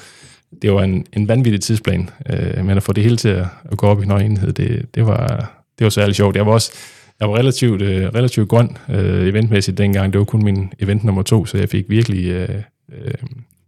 [0.63, 2.11] det var en, en vanvittig tidsplan.
[2.31, 4.87] Øh, men at få det hele til at, at gå op i en enhed, det,
[4.95, 5.27] det, var,
[5.79, 6.37] det var særlig sjovt.
[6.37, 6.73] Jeg var også
[7.21, 10.13] jeg var relativt, øh, relativt grøn øh, eventmæssigt dengang.
[10.13, 13.15] Det var kun min event nummer to, så jeg fik virkelig øh, øh,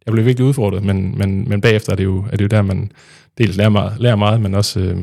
[0.06, 2.62] jeg blev virkelig udfordret, men, men, men bagefter er det, jo, er det jo der,
[2.62, 2.92] man
[3.38, 4.98] dels lærer meget, lærer meget men også øh,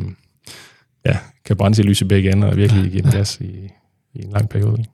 [1.05, 3.69] ja, kan brænde sig lys i begge ender og virkelig give gas i,
[4.13, 4.75] i en lang periode.
[4.79, 4.91] Ikke?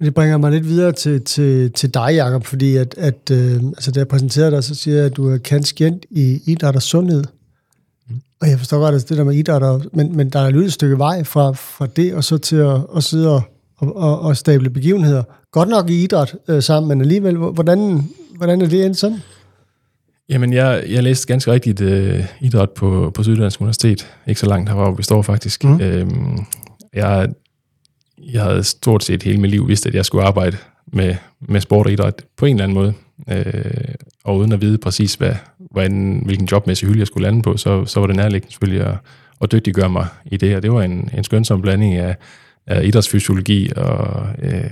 [0.00, 3.90] Det bringer mig lidt videre til, til, til dig, Jacob, fordi at, at øh, altså,
[3.90, 7.24] da jeg præsenterede dig, så siger jeg, at du er kendt i idræt og sundhed.
[8.40, 10.72] Og jeg forstår godt, at det der med idræt, og, men, men der er et
[10.72, 13.42] stykke vej fra, fra det, og så til at, at sidde og,
[13.76, 15.22] og, og stable begivenheder.
[15.52, 19.18] Godt nok i idræt øh, sammen, men alligevel, hvordan, hvordan er det endt sådan?
[20.28, 24.06] Jamen, jeg, jeg læste ganske rigtigt øh, idræt på, på Syddansk Universitet.
[24.26, 25.64] Ikke så langt hvor vi står faktisk.
[25.64, 25.80] Mm.
[25.80, 26.38] Øhm,
[26.94, 27.28] jeg,
[28.32, 30.56] jeg havde stort set hele mit liv vidst, at jeg skulle arbejde
[30.92, 32.94] med, med sport og idræt på en eller anden måde.
[33.28, 35.34] Øh, og uden at vide præcis, hvad,
[35.70, 38.96] hvordan, hvilken jobmæssig hylde jeg skulle lande på, så, så var det nærliggende selvfølgelig at,
[39.40, 40.56] at dygtiggøre mig i det.
[40.56, 42.16] Og det var en, en skønsom blanding af,
[42.66, 44.70] af idrætsfysiologi og, øh,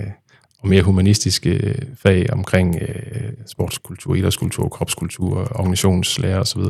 [0.59, 6.61] og mere humanistiske fag omkring øh, sportskultur, idrætskultur, kropskultur, organisationslære osv.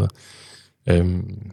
[0.90, 1.52] Øhm,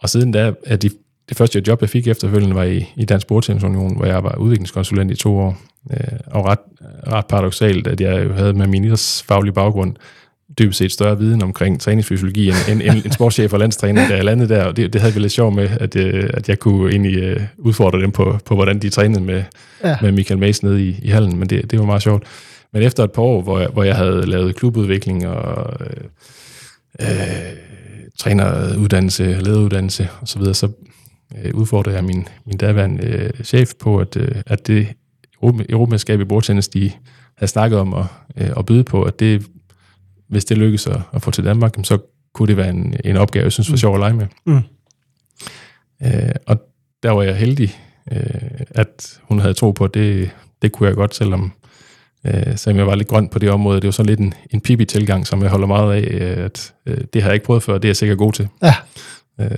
[0.00, 0.90] og siden da, er de,
[1.28, 5.10] det første job, jeg fik efterfølgende, var i, i Dansk Sportsunion, hvor jeg var udviklingskonsulent
[5.10, 5.56] i to år.
[5.90, 6.58] Øh, og ret,
[7.06, 9.96] ret paradoxalt, at jeg jo havde med min idrætsfaglige baggrund
[10.58, 14.48] dybest set større viden omkring træningsfysiologi end, end, end en sportschef og landstræner, jeg landede
[14.54, 17.36] der, og det, det havde vi lidt sjov med, at, øh, at jeg kunne egentlig
[17.36, 19.42] uh, udfordre dem på, på, hvordan de trænede med,
[19.84, 19.96] ja.
[20.02, 22.22] med Michael Mays nede i, i hallen, men det, det var meget sjovt.
[22.72, 25.96] Men efter et par år, hvor jeg, hvor jeg havde lavet klubudvikling og øh,
[27.00, 27.08] øh,
[28.18, 30.68] træneruddannelse, lederuddannelse osv., så, så
[31.42, 34.88] øh, udfordrede jeg min, min daværende øh, chef på, at, øh, at det
[35.42, 36.92] Europamesterskab i bordtennis, de
[37.36, 38.04] havde snakket om at,
[38.36, 39.46] øh, at byde på, at det
[40.28, 41.98] hvis det lykkes at, at få til Danmark, så
[42.34, 43.78] kunne det være en, en opgave, jeg synes var mm.
[43.78, 44.26] sjov at lege med.
[44.46, 44.62] Mm.
[46.06, 46.60] Øh, og
[47.02, 47.78] der var jeg heldig,
[48.12, 50.30] øh, at hun havde tro på, at det,
[50.62, 51.52] det kunne jeg godt, selvom,
[52.24, 53.80] øh, selvom jeg var lidt grøn på det område.
[53.80, 56.98] Det var sådan lidt en, en pipi-tilgang, som jeg holder meget af, øh, at øh,
[57.12, 58.48] det har jeg ikke prøvet før, det er jeg sikkert god til.
[58.62, 58.74] Ja.
[59.40, 59.48] Øh,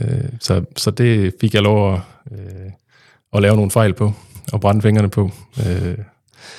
[0.41, 2.01] så, så det fik jeg lov at,
[2.33, 2.71] øh,
[3.33, 4.13] at lave nogle fejl på,
[4.53, 5.31] og brænde fingrene på.
[5.67, 5.99] Øh,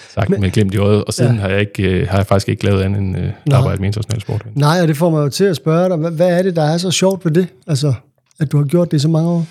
[0.09, 1.41] sagt Men, med glemt i øjet, og siden ja.
[1.41, 4.21] har, jeg ikke, øh, har jeg faktisk ikke lavet andet end øh, arbejde med international
[4.21, 4.45] sport.
[4.55, 6.63] Nej, og det får mig jo til at spørge dig, hvad, hvad er det, der
[6.63, 7.47] er så sjovt ved det?
[7.67, 7.93] Altså,
[8.39, 9.45] at du har gjort det i så mange år?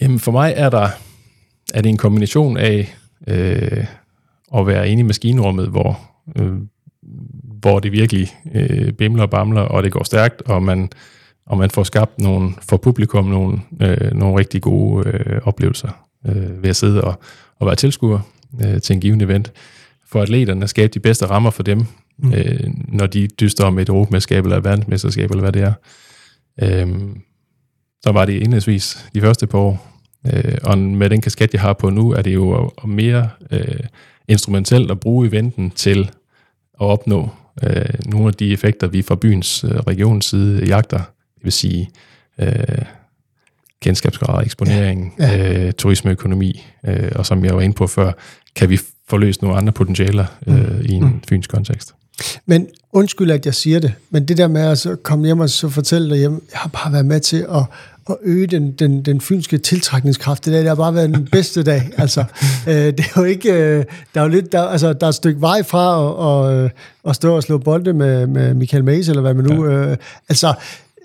[0.00, 0.88] Jamen for mig er der
[1.74, 3.84] er det en kombination af øh,
[4.56, 6.00] at være inde i maskinrummet, hvor,
[6.36, 6.52] øh,
[7.60, 10.90] hvor det virkelig øh, bimler og bamler, og det går stærkt, og man,
[11.46, 16.62] og man får skabt nogle, for publikum nogle, øh, nogle rigtig gode øh, oplevelser øh,
[16.62, 17.14] ved at sidde og,
[17.58, 18.20] og være tilskuer
[18.64, 19.52] øh, til en given event,
[20.06, 21.86] for atleterne at skabe de bedste rammer for dem,
[22.18, 22.32] mm.
[22.32, 25.72] øh, når de dyster om et europamesterskab eller et verdensmesterskab, eller hvad det er.
[26.62, 27.00] Øh,
[28.02, 29.90] så var det indlægsvis de første par år.
[30.26, 33.80] Øh, og med den kasket, jeg har på nu, er det jo mere øh,
[34.28, 36.10] instrumentelt at bruge eventen til
[36.80, 37.28] at opnå
[37.62, 41.00] øh, nogle af de effekter, vi fra byens øh, regions side jagter.
[41.44, 41.90] Vil sige
[42.38, 42.48] øh,
[43.80, 45.36] kendskabsgrad, eksponering, ja.
[45.36, 45.66] Ja.
[45.66, 48.12] Øh, turismeøkonomi, øh, og som jeg var inde på før,
[48.56, 50.80] kan vi få løst nogle andre potentialer øh, mm.
[50.84, 51.22] i en mm.
[51.28, 51.94] fyns kontekst.
[52.46, 55.50] Men undskyld, at jeg siger det, men det der med at så komme hjem og
[55.50, 57.62] så fortælle dig hjem, jeg har bare været med til at,
[58.10, 60.44] at øge den, den, den fynske tiltrækningskraft.
[60.44, 61.90] Det, der, det har bare været den bedste dag.
[61.98, 62.24] Altså,
[62.68, 65.14] øh, det er jo ikke, øh, der er jo lidt, der, altså, der er et
[65.14, 65.84] stykke vej fra
[66.60, 66.72] at, at,
[67.08, 69.70] at stå og slå bolde med, med Michael Mays, eller hvad man nu...
[69.70, 69.90] Ja.
[69.90, 69.96] Øh,
[70.28, 70.54] altså,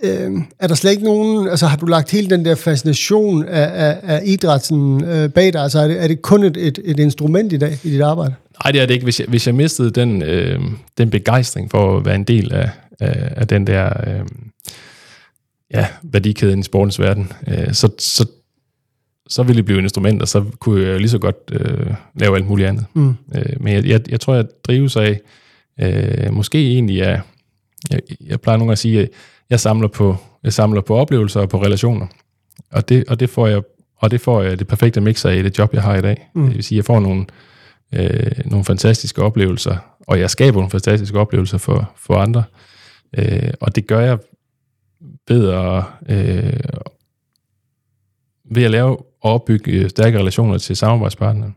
[0.04, 3.88] øh, er der slet ikke nogen, altså har du lagt hele den der fascination af,
[3.88, 5.62] af, af idrætten øh, bag dig?
[5.62, 8.34] Altså er det, er det kun et, et, et instrument i dag i dit arbejde?
[8.64, 9.04] Nej, det er det ikke.
[9.04, 10.60] Hvis jeg, hvis jeg mistede den, øh,
[10.98, 14.26] den begejstring for at være en del af, af, af den der øh,
[15.74, 18.26] ja, værdikæden i sportens verden, øh, så, så,
[19.28, 22.36] så ville det blive et instrument, og så kunne jeg lige så godt øh, lave
[22.36, 22.86] alt muligt andet.
[22.94, 23.16] Mm.
[23.36, 25.20] Øh, men jeg, jeg, jeg tror, jeg drives af,
[25.80, 27.22] øh, måske egentlig af,
[27.92, 29.10] jeg, jeg plejer nogle gange at sige, at
[29.50, 32.08] jeg samler på, jeg samler på oplevelser og på relationer.
[32.72, 33.62] Og det, og det får jeg
[34.00, 36.30] og det får jeg det perfekte mix af i det job, jeg har i dag.
[36.36, 36.46] Mm.
[36.46, 37.26] Det vil sige, jeg får nogle,
[37.94, 42.44] øh, nogle fantastiske oplevelser, og jeg skaber nogle fantastiske oplevelser for, for andre.
[43.18, 44.20] Øh, og det gør jeg
[45.28, 46.60] ved at, øh,
[48.52, 51.52] ved at lave og opbygge stærke relationer til samarbejdspartnere.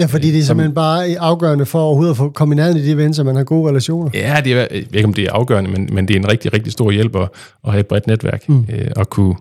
[0.00, 2.82] Ja, fordi det er simpelthen bare afgørende for overhovedet at få komme i nærheden i
[2.86, 4.10] de events, at man har gode relationer.
[4.14, 6.28] Ja, det er, jeg ved ikke, om det er afgørende, men, men det er en
[6.28, 7.28] rigtig, rigtig stor hjælp at,
[7.64, 8.66] at have et bredt netværk, mm.
[8.72, 9.34] øh, og kunne,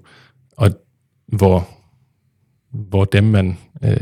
[0.58, 0.72] og
[1.28, 1.67] hvor,
[2.72, 3.98] hvor dem, man, øh,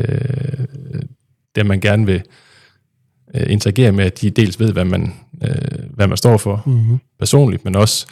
[1.56, 2.22] dem, man gerne vil
[3.36, 6.98] øh, interagere med, de dels ved, hvad man, øh, hvad man står for mm-hmm.
[7.20, 8.06] personligt, men også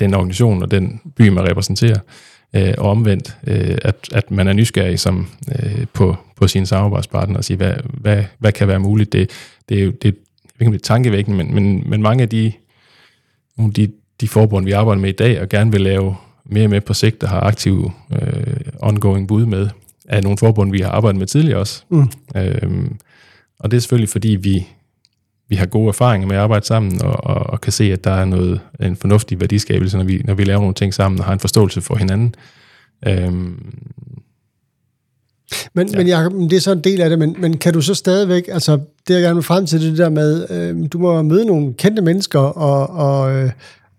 [0.00, 1.98] den organisation og den by, man repræsenterer
[2.56, 7.38] øh, og omvendt, øh, at, at man er nysgerrig som, øh, på, på sine samarbejdspartnere
[7.38, 9.12] og sige, hvad, hvad, hvad kan være muligt.
[9.12, 9.30] Det,
[9.68, 10.16] det er jo det,
[10.58, 12.52] det er tankevækkende, men, men, men mange af de,
[13.56, 16.68] nogle af de, de forbund, vi arbejder med i dag, og gerne vil lave mere
[16.68, 19.68] med på sigt, der har aktive øh, ongoing bud med,
[20.08, 21.82] er nogle forbund, vi har arbejdet med tidligere også.
[21.88, 22.10] Mm.
[22.36, 22.96] Øhm,
[23.58, 24.66] og det er selvfølgelig, fordi vi,
[25.48, 28.10] vi har gode erfaringer med at arbejde sammen, og, og, og kan se, at der
[28.10, 31.32] er noget, en fornuftig værdiskabelse, når vi, når vi laver nogle ting sammen, og har
[31.32, 32.34] en forståelse for hinanden.
[33.06, 33.74] Øhm,
[35.74, 35.98] Men, ja.
[35.98, 38.48] men Jacob, det er så en del af det, men, men kan du så stadigvæk,
[38.52, 41.74] altså det jeg gerne vil frem til, det der med, øh, du må møde nogle
[41.74, 43.50] kendte mennesker, og, og, øh,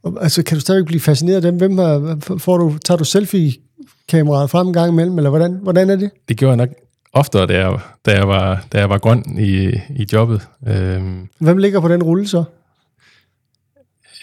[0.04, 1.56] og altså kan du stadigvæk blive fascineret af dem?
[1.56, 5.96] Hvem har, får du, tager du selfie-kameraet frem en gang imellem, eller hvordan, hvordan er
[5.96, 6.12] det?
[6.28, 6.70] det gjorde jeg nok
[7.14, 10.42] oftere, da jeg, da jeg, var, da jeg var grøn i, i jobbet.
[10.68, 12.44] Øhm, Hvem ligger på den rulle så?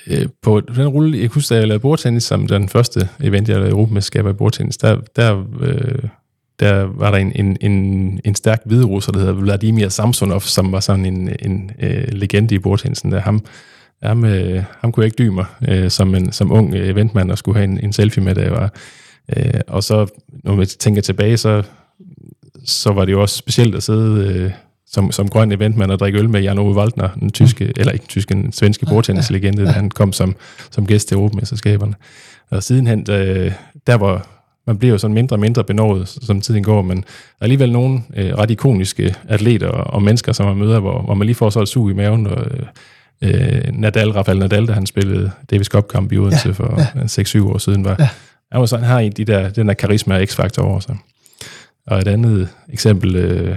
[0.06, 3.56] øh, på den rulle, jeg husker, da jeg lavede bordtennis, som den første event, jeg
[3.56, 6.08] lavede Europamesterskaber i bordtennis, der, der, øh,
[6.60, 10.80] der var der en, en, en, en stærk hviderusser, der hedder Vladimir Samsonov, som var
[10.80, 13.12] sådan en, en øh, legende i bordtennisen.
[13.12, 13.44] Der ham,
[14.02, 17.30] ham, øh, ham kunne jeg ikke dybe mig øh, som, en, som ung øh, eventmand
[17.30, 18.72] og skulle have en, en selfie med, da jeg var.
[19.36, 20.06] Øh, og så,
[20.44, 21.62] når man tænker tilbage, så,
[22.64, 24.50] så var det jo også specielt at sidde øh,
[24.86, 28.02] som, som grøn eventmand og drikke øl med Jan Ove Waldner, den tyske, eller ikke
[28.02, 30.36] den tyske, den svenske bordtennislegende, da han kom som,
[30.70, 31.94] som gæst til Europamesterskaberne.
[32.50, 33.52] Og sidenhen, øh,
[33.86, 34.35] der var,
[34.66, 37.02] man bliver jo sådan mindre og mindre benådet, som tiden går, men der
[37.40, 41.14] er alligevel nogle øh, ret ikoniske atleter og, og mennesker, som man møder, hvor, hvor
[41.14, 42.46] man lige får så et sug i maven, og
[43.22, 47.42] øh, Nadal, Rafael Nadal, da han spillede Davis Cup-kamp i Odense ja, for ja.
[47.44, 48.08] 6-7 år siden, var, ja.
[48.52, 50.96] han var sådan, har en de der, den der karisma og x-faktor over sig.
[51.86, 53.56] Og et andet eksempel, øh,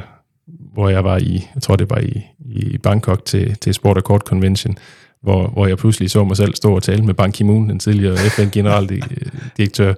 [0.74, 4.04] hvor jeg var i, jeg tror det var i, i Bangkok til, til Sport og
[4.04, 4.78] Court Convention,
[5.22, 8.17] hvor, hvor jeg pludselig så mig selv stå og tale med Ban Ki-moon, den tidligere
[8.17, 9.93] FN-generaldirektør,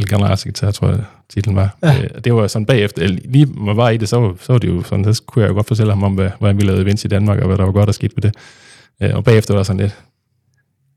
[0.00, 1.76] eller generalsekretær, tror jeg titlen var.
[1.82, 2.02] Ja.
[2.02, 4.82] Øh, det var sådan bagefter, lige man var i det, så, så var det jo
[4.82, 7.08] sådan, så kunne jeg jo godt fortælle ham om, hvad, hvordan vi lavede events i
[7.08, 8.34] Danmark, og hvad der var godt at skidt ved det.
[9.02, 9.98] Øh, og bagefter var der sådan lidt,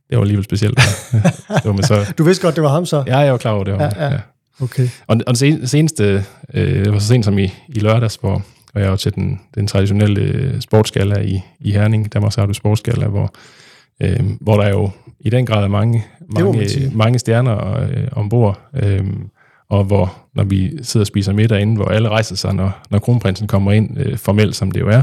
[0.10, 0.80] det var alligevel specielt.
[1.64, 3.04] det var så, du vidste godt, det var ham så?
[3.08, 3.74] Ja, jeg var klar over det.
[3.74, 4.12] Var, ja, ja.
[4.12, 4.20] ja.
[4.62, 4.90] Okay.
[5.08, 8.82] Og, og det seneste, øh, det var så sent som i, i lørdags, hvor, hvor
[8.82, 13.34] jeg var til den, den traditionelle øh, sportsgala i, i Herning, Danmarks Radio Sportsgala, hvor,
[14.02, 19.06] øh, hvor der jo i den grad er mange, mange, mange stjerner øh, ombord, øh,
[19.70, 23.00] og hvor, når vi sidder og spiser middag inde, hvor alle rejser sig, når, når
[23.00, 25.02] kronprinsen kommer ind, øh, formelt som det jo er,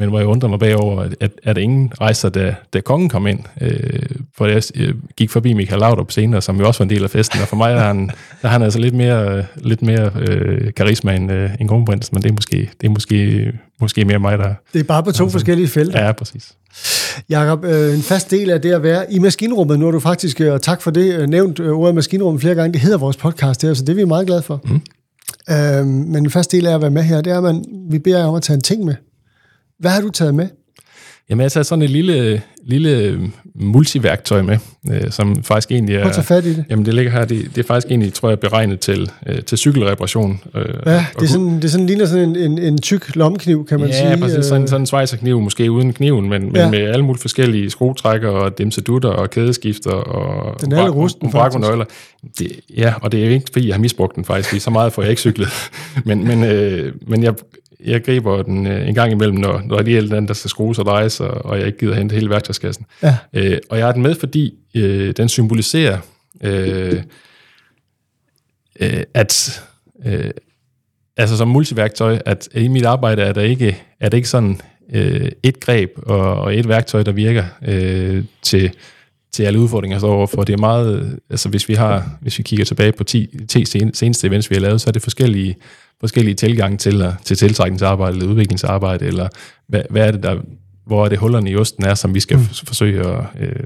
[0.00, 3.40] men hvor jeg undrer mig bagover, at, at, ingen rejser, da, da kongen kom ind.
[3.60, 4.00] Øh,
[4.36, 7.10] for jeg øh, gik forbi Michael Laudrup senere, som jo også var en del af
[7.10, 8.14] festen, og for mig er han, der
[8.48, 12.28] er han altså lidt mere, lidt mere øh, karisma end, øh, end kronprins, men det
[12.28, 14.54] er, måske, det er måske, måske mere mig, der...
[14.72, 16.04] Det er bare på to altså, forskellige felter.
[16.04, 16.56] Ja, præcis.
[17.28, 20.40] Jakob, øh, en fast del af det at være i maskinrummet, nu har du faktisk,
[20.40, 23.16] øh, og tak for det, øh, nævnt øh, ordet maskinrum flere gange, det hedder vores
[23.16, 24.60] podcast her, så det er vi meget glade for.
[24.64, 24.80] Mm.
[25.54, 27.98] Øh, men en fast del af at være med her, det er, at man, vi
[27.98, 28.94] beder jer om at tage en ting med.
[29.78, 30.48] Hvad har du taget med?
[31.30, 33.20] Jamen, jeg har taget sådan et lille, lille
[33.54, 34.58] multiværktøj med,
[34.90, 36.00] øh, som faktisk egentlig er...
[36.00, 36.64] Prøv at tage fat i det.
[36.70, 37.24] Jamen, det ligger her.
[37.24, 40.40] Det, det er faktisk egentlig, tror jeg, beregnet til, øh, til cykelreparation.
[40.54, 43.66] Øh, ja, det, er sådan, det er sådan, ligner sådan en, en, en tyk lommekniv,
[43.66, 44.10] kan man ja, sige.
[44.10, 44.44] Ja, præcis.
[44.44, 46.70] Sådan, sådan en svejserkniv, måske uden kniven, men, men ja.
[46.70, 50.60] med alle mulige forskellige skruetrækker og dimsedutter og kædeskifter og...
[50.60, 51.68] Den er alle rusten, faktisk.
[52.38, 54.92] Det, ja, og det er jo ikke, fordi jeg har misbrugt den faktisk, så meget
[54.92, 55.48] får jeg ikke cyklet.
[56.06, 57.34] men, men, øh, men jeg,
[57.84, 60.78] jeg griber den øh, en gang imellem, når, når det er den, der skal skrues
[60.78, 62.86] og drejes, og, og jeg ikke gider hente hele værktøjskassen.
[63.02, 63.16] Ja.
[63.32, 65.98] Øh, og jeg har den med, fordi øh, den symboliserer,
[66.42, 67.02] øh,
[68.80, 69.62] øh, at
[70.06, 70.30] øh,
[71.16, 74.60] altså som multiværktøj, at i mit arbejde er der ikke, er det ikke sådan
[74.92, 78.70] øh, et greb og, og et værktøj, der virker øh, til,
[79.32, 80.42] til alle udfordringer, jeg står overfor.
[80.42, 83.64] Det er meget, altså hvis vi har, hvis vi kigger tilbage på 10, 10
[83.94, 85.56] seneste events, vi har lavet, så er det forskellige
[86.00, 89.28] forskellige tilgange til, til tiltrækningsarbejde eller udviklingsarbejde, eller
[89.68, 90.36] hvad, hvad er det, der,
[90.86, 92.44] hvor er det hullerne i osten er, som vi skal mm.
[92.44, 93.64] forsøge at, øh,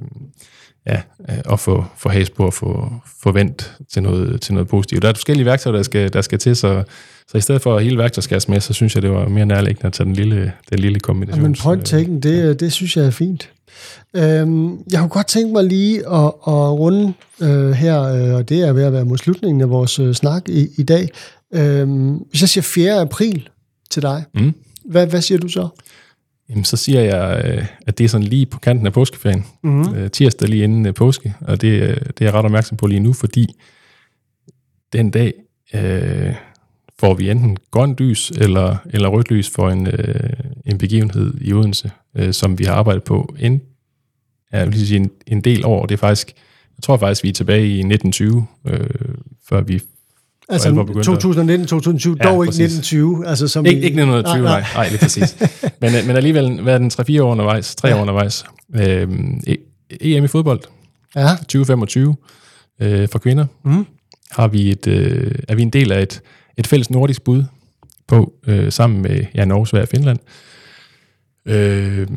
[0.87, 1.01] ja,
[1.53, 2.53] at få, få has på og
[3.23, 5.03] få, vendt til noget, til noget positivt.
[5.03, 6.83] Der er forskellige værktøjer, der skal, der skal til, så,
[7.29, 9.93] så i stedet for hele værktøjskassen med, så synes jeg, det var mere nærliggende at
[9.93, 11.43] tage den lille, den lille kombination.
[11.43, 13.51] Men point taken, det, det synes jeg er fint.
[14.17, 18.61] Øhm, jeg kunne godt tænke mig lige at, at runde øh, her, øh, og det
[18.61, 21.09] er ved at være mod slutningen af vores øh, snak i, i dag,
[21.55, 23.01] Øhm, hvis jeg siger 4.
[23.01, 23.49] april
[23.91, 24.55] til dig, mm.
[24.85, 25.69] hvad, hvad siger du så?
[26.49, 29.45] Jamen, så siger jeg, øh, at det er sådan lige på kanten af påskeferien.
[29.63, 30.11] Mm.
[30.11, 33.13] Tirsdag lige inden øh, påske, og det, det er jeg ret opmærksom på lige nu,
[33.13, 33.47] fordi
[34.93, 35.33] den dag
[35.75, 36.35] øh,
[36.99, 40.31] får vi enten grønt lys eller, eller rødt lys for en, øh,
[40.67, 43.63] en begivenhed i Odense, øh, som vi har arbejdet på en,
[44.53, 45.87] ja, vil sige en, en del år.
[45.87, 46.33] Det er faktisk,
[46.77, 48.89] jeg tror faktisk, vi er tilbage i 1920, øh,
[49.49, 49.83] før vi
[50.55, 53.27] Altså 2019-2020, ja, dog ikke 1920.
[53.27, 54.69] Altså, som ikke, i, ikke 1920, nej, nej.
[54.75, 55.37] nej, lige præcis.
[55.81, 57.97] men, øh, men alligevel, er den 3-4 år undervejs, 3 ja.
[57.97, 58.45] år undervejs.
[58.75, 59.41] Øhm,
[60.01, 60.61] EM i fodbold,
[61.17, 61.29] ja.
[61.37, 62.17] 2025
[62.81, 63.87] øh, for kvinder, mm.
[64.31, 66.21] har vi et, øh, er vi en del af et,
[66.57, 67.45] et fælles nordisk bud
[68.09, 70.19] på, øh, sammen med ja, Norge, Sverige og Finland.
[71.47, 72.09] Øh,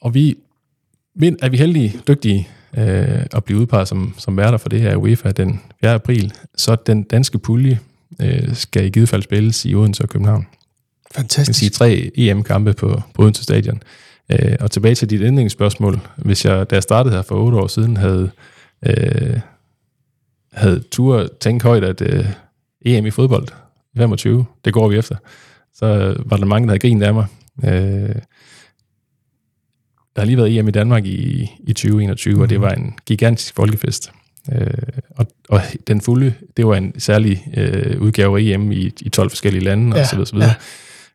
[0.00, 0.36] og vi
[1.42, 5.30] er vi heldige, dygtige øh, at blive udpeget som, som værter for det her UEFA
[5.30, 5.94] den 4.
[5.94, 7.78] april, så den danske pulje
[8.22, 10.46] øh, skal i givet fald spilles i Odense og København.
[11.14, 11.48] Fantastisk.
[11.48, 13.82] Det sige tre EM-kampe på, på Odense Stadion.
[14.32, 16.00] Øh, og tilbage til dit indlægningsspørgsmål.
[16.16, 18.30] Hvis jeg, da jeg startede her for otte år siden, havde,
[18.86, 19.40] øh,
[20.52, 22.26] havde tur tænkt højt, at øh,
[22.86, 23.48] EM i fodbold,
[23.96, 25.16] 25, det går vi efter,
[25.74, 27.26] så var der mange, der havde grinet af mig.
[27.64, 28.14] Øh,
[30.16, 32.40] der har lige været EM i Danmark i, i 2021, mm.
[32.40, 32.62] og det mhm.
[32.62, 34.12] var en gigantisk folkefest.
[34.52, 34.66] Øh,
[35.10, 39.30] og, og den fulde, det var en særlig øh, udgave af EM i, i 12
[39.30, 40.26] forskellige lande, ja, og så videre.
[40.26, 40.54] Så videre.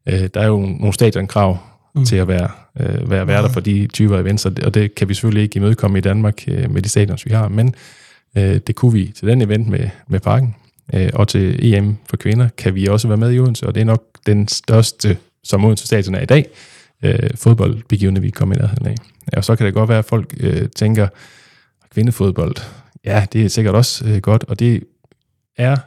[0.08, 0.24] Ja.
[0.24, 1.58] Øh, der er jo nogle stadionkrav
[1.96, 2.06] mm.
[2.06, 5.44] til at være, øh, være værter for de typer events, og det kan vi selvfølgelig
[5.44, 7.76] ikke imødekomme i Danmark øh, med de stadions, vi har, men
[8.38, 10.56] øh, det kunne vi til den event med, med parken,
[10.94, 13.82] øh, og til EM for kvinder kan vi også være med i Odense, og det
[13.82, 16.46] er nok den største, som Odense Stadion er i dag,
[17.04, 18.96] øh, fodboldbegivende, vi kommer i nærheden af.
[19.34, 21.08] Ja, og så kan det godt være, at folk øh, tænker,
[21.94, 22.56] kvindefodbold,
[23.06, 24.84] ja, det er sikkert også øh, godt, og det
[25.58, 25.78] er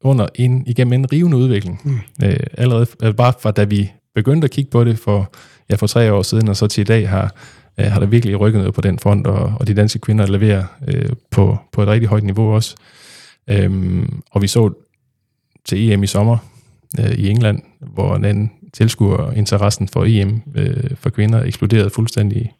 [0.00, 1.80] under en, igennem en rivende udvikling.
[1.84, 1.98] Mm.
[2.24, 5.32] Øh, allerede øh, bare fra da vi begyndte at kigge på det for,
[5.70, 7.34] ja, for tre år siden, og så til i dag har,
[7.78, 10.64] øh, har der virkelig rykket noget på den front, og, og de danske kvinder leverer
[10.88, 12.76] øh, på, på et rigtig højt niveau også.
[13.50, 14.72] Øhm, og vi så
[15.64, 16.36] til EM i sommer
[17.00, 22.52] øh, i England, hvor den tilskuerinteressen for EM øh, for kvinder eksploderede fuldstændig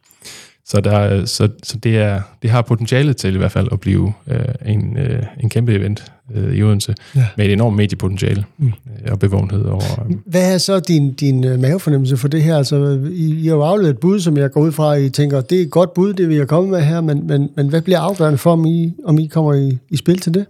[0.66, 4.12] så, der, så, så det, er, det har potentiale til i hvert fald at blive
[4.28, 7.26] øh, en, øh, en kæmpe event øh, i Odense, ja.
[7.36, 8.66] med et enormt mediepotentiale mm.
[8.66, 10.06] øh, og bevågenhed over...
[10.10, 10.16] Øh.
[10.26, 12.56] Hvad er så din, din øh, mavefornemmelse for det her?
[12.56, 15.40] Altså, I, I har jo afledt et bud, som jeg går ud fra, I tænker,
[15.40, 17.82] det er et godt bud, det vi har kommet med her, men, men, men hvad
[17.82, 20.46] bliver afgørende for, om I, om I kommer i, i spil til det?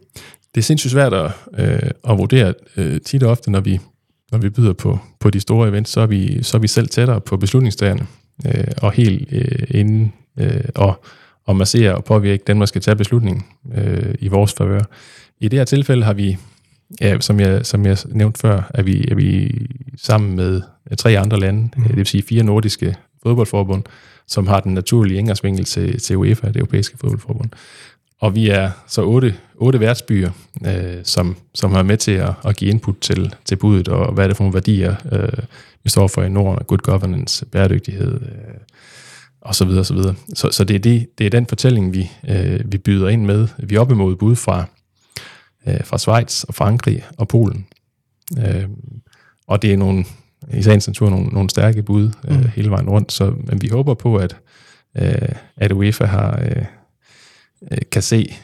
[0.55, 3.81] Det er sindssygt svært at, øh, at vurdere øh, tit og ofte, når vi,
[4.32, 6.88] når vi byder på, på de store events, så er vi, så er vi selv
[6.88, 8.06] tættere på beslutningstagerne
[8.46, 11.04] øh, og helt øh, inden øh, og,
[11.44, 14.82] og massere og påvirke den, der skal tage beslutningen øh, i vores favør.
[15.40, 16.37] I det her tilfælde har vi,
[17.00, 19.50] ja, som, jeg, som jeg nævnte før, er vi, er vi
[19.96, 20.62] sammen med
[20.98, 21.82] tre andre lande, mm.
[21.82, 23.82] det vil sige fire nordiske fodboldforbund,
[24.26, 27.50] som har den naturlige indgangsvinkel til, til UEFA, det europæiske fodboldforbund.
[28.20, 30.31] Og vi er så otte, otte værtsbyer,
[30.66, 34.24] øh, som, som har med til at, at give input til, til budet, og hvad
[34.24, 35.44] er det for nogle værdier, øh,
[35.85, 38.55] vi står for i Norden, good governance, bæredygtighed, øh,
[39.40, 40.14] og så videre, så videre.
[40.35, 43.48] Så, så det, er det, det er den fortælling, vi, øh, vi byder ind med.
[43.59, 44.64] Vi er op imod bud fra,
[45.66, 47.66] øh, fra Schweiz og Frankrig og Polen.
[48.38, 48.68] Øh,
[49.46, 50.05] og det er nogle,
[50.53, 52.48] i sagens natur nogle, nogle stærke bud øh, mm.
[52.55, 54.37] hele vejen rundt, så men vi håber på, at,
[54.96, 56.64] øh, at UEFA har, øh,
[57.72, 58.35] øh kan se,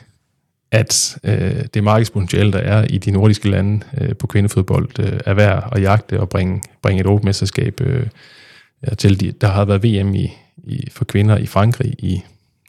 [0.71, 5.35] at øh, det markedspotentiale, der er i de nordiske lande øh, på kvindefodbold, øh, er
[5.35, 7.43] værd at jagte og bringe, bringe et åbent
[7.81, 8.07] øh,
[8.99, 9.21] til.
[9.21, 12.23] De, der har været VM i, i, for kvinder i Frankrig i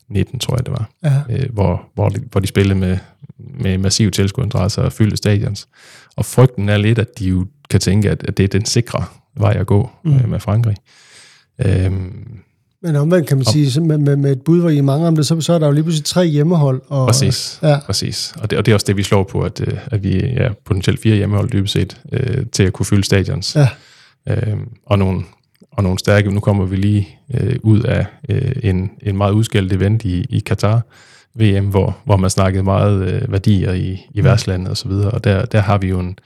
[0.09, 0.89] 19, tror jeg det var,
[1.29, 2.97] øh, hvor, hvor, de, hvor de spillede med,
[3.37, 5.67] med massiv tilskuerinteresse og fyldte stadions.
[6.15, 9.05] Og frygten er lidt, at de jo kan tænke, at, at det er den sikre
[9.35, 10.15] vej at gå mm.
[10.15, 10.75] øh, med Frankrig.
[11.65, 12.39] Øhm,
[12.83, 15.15] men omvendt kan man og, sige, med, med, med et bud, hvor I mange om
[15.15, 16.81] det, så, så er der jo lige pludselig tre hjemmehold.
[16.87, 17.79] Og, præcis, ja.
[17.85, 18.33] præcis.
[18.37, 20.43] Og det, og det er også det, vi slår på, at, øh, at vi er
[20.43, 23.55] ja, potentielt fire hjemmehold dybest set øh, til at kunne fylde stadions.
[23.55, 23.67] Ja.
[24.27, 25.21] Øhm, og nogle,
[25.71, 29.73] og nogle stærke, nu kommer vi lige øh, ud af øh, en, en meget udskældt
[29.73, 30.81] event i, i Katar,
[31.33, 34.23] VM, hvor, hvor man snakkede meget øh, værdier i, i mm.
[34.23, 36.19] værtslandet og så videre, og der, der har vi jo en,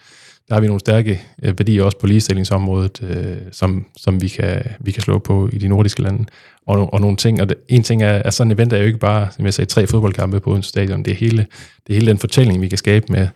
[0.47, 4.61] der har vi nogle stærke øh, værdier også på ligestillingsområdet, øh, som, som vi, kan,
[4.79, 6.25] vi kan slå på i de nordiske lande.
[6.67, 8.85] Og, og nogle ting, og det, en ting er, at sådan en event er jo
[8.85, 11.47] ikke bare, som jeg sagde, tre fodboldkampe på en stadion, det er hele,
[11.87, 13.27] det er hele den fortælling, vi kan skabe med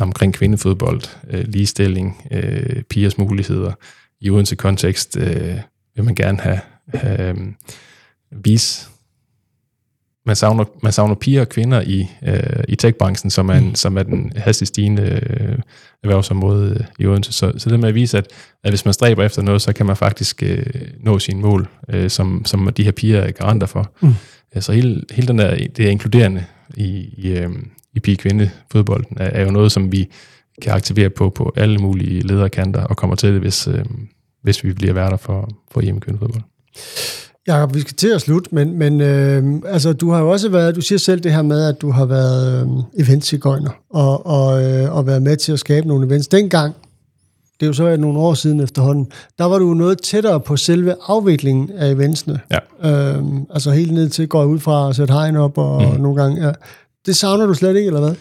[0.00, 3.72] omkring kvindefodbold, øh, ligestilling, øh, pigers muligheder,
[4.20, 5.56] i Odense kontekst øh,
[5.94, 6.60] vil man gerne have,
[6.94, 7.36] have øh,
[8.30, 8.88] vise
[10.26, 13.74] man savner, man savner piger og kvinder i, øh, i tech-branchen, som er, en, mm.
[13.74, 15.58] som er den hastigt stigende øh,
[16.02, 17.32] erhvervsområde øh, i Odense.
[17.32, 18.26] Så, så det med at vise, at,
[18.64, 20.66] at hvis man stræber efter noget, så kan man faktisk øh,
[21.00, 23.92] nå sine mål, øh, som, som de her piger er garanter for.
[24.00, 24.14] Mm.
[24.60, 26.44] Så hele, hele den der, det er inkluderende
[26.74, 27.50] i, i, øh,
[27.94, 30.08] i pige-kvinde fodbolden, er, er jo noget, som vi
[30.62, 33.84] kan aktivere på på alle mulige lederkanter, og kommer til det, hvis, øh,
[34.42, 36.42] hvis vi bliver værter for, for hjemmekvindefodbold.
[37.46, 40.76] Jakob, vi skal til at slutte, men, men øh, altså, du har jo også været,
[40.76, 44.96] du siger selv det her med, at du har været øh, eventsigøjner og, og, øh,
[44.96, 46.28] og været med til at skabe nogle events.
[46.28, 46.74] Dengang,
[47.60, 49.06] det er jo så nogle år siden efterhånden,
[49.38, 52.40] der var du noget tættere på selve afviklingen af eventsene.
[52.50, 52.58] Ja.
[52.90, 56.00] Øh, altså helt ned til gå ud fra at sætte hegn op og mm.
[56.00, 56.46] nogle gange.
[56.46, 56.52] Ja.
[57.06, 58.14] Det savner du slet ikke, eller hvad?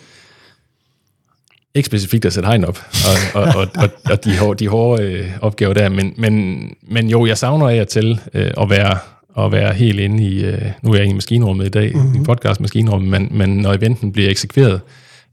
[1.76, 5.04] ikke specifikt at sætte hegn op, og, og, og, og, og de hårde, de hårde
[5.04, 8.98] øh, opgaver der, men, men, men jo, jeg savner af til øh, at være
[9.38, 12.04] at være helt inde i, øh, nu er jeg inde i maskinrummet i dag, Mhm.
[12.06, 12.22] mm-hmm.
[12.22, 14.82] i podcast maskinrummet, men, men når eventen bliver eksekveret,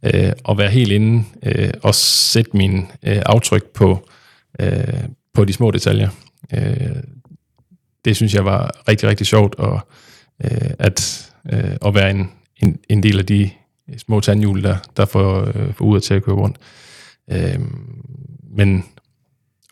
[0.03, 4.09] øh, at være helt inde øh, og sætte min øh, aftryk på,
[4.61, 4.84] øh,
[5.34, 6.09] på de små detaljer.
[6.55, 6.96] Øh,
[8.05, 9.80] det synes jeg var rigtig, rigtig sjovt, og
[10.44, 12.30] øh, at, øh, at være en,
[12.62, 13.50] en, en del af de
[13.98, 16.57] små tandhjul, der, der får, øh, får ud til at køre rundt.
[17.30, 17.61] Øh,
[18.57, 18.84] men,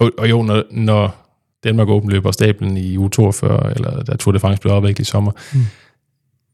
[0.01, 1.30] og, og jo, når, når
[1.65, 5.11] Danmark Open løber stablen i uge 42, eller da Tour de France blev afviklet i
[5.11, 5.61] sommer, mm.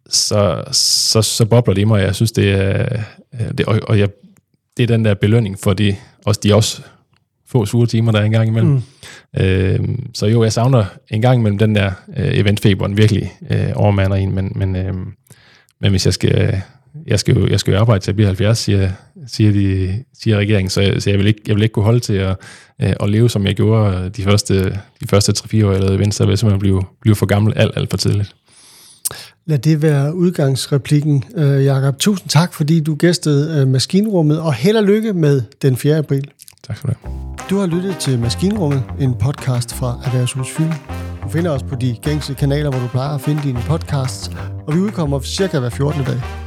[0.09, 2.03] så, så, så bobler det i mig.
[2.03, 3.03] Jeg synes, det er,
[3.35, 4.09] øh, det, og, og jeg,
[4.77, 6.83] det er den der belønning for de, også de også
[7.47, 8.73] få sure timer, der er en gang imellem.
[8.73, 9.41] Mm.
[9.41, 9.81] Øh,
[10.15, 14.35] så jo, jeg savner en gang imellem den der øh, eventfeberen virkelig øh, overmander en,
[14.35, 14.95] men, men, øh,
[15.81, 16.63] men hvis jeg skal,
[17.07, 18.91] jeg skal jo, jeg skal jo arbejde til at blive 70, siger,
[19.27, 22.13] siger, de, siger regeringen, så, så jeg, vil ikke, jeg vil ikke kunne holde til
[22.13, 22.37] at,
[22.83, 24.65] øh, at leve, som jeg gjorde de første,
[25.01, 27.53] de første 3-4 år, jeg lavede event, så vil jeg simpelthen blive, blive for gammel
[27.57, 28.35] alt, alt for tidligt.
[29.47, 31.99] Lad det være udgangsreplikken, øh, Jakob.
[31.99, 35.97] Tusind tak, fordi du gæstede øh, Maskinrummet, og held og lykke med den 4.
[35.97, 36.31] april.
[36.67, 37.27] Tak skal du have.
[37.51, 40.73] Du har lyttet til Maskinrummet, en podcast fra Erhvervshus Fyn.
[41.23, 44.31] Du finder os på de gængse kanaler, hvor du plejer at finde dine podcasts,
[44.67, 46.05] og vi udkommer cirka hver 14.
[46.05, 46.46] dag.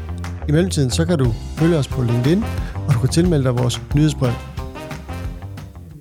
[0.49, 2.43] I mellemtiden så kan du følge os på LinkedIn,
[2.87, 4.58] og du kan tilmelde dig vores nyhedsbrev.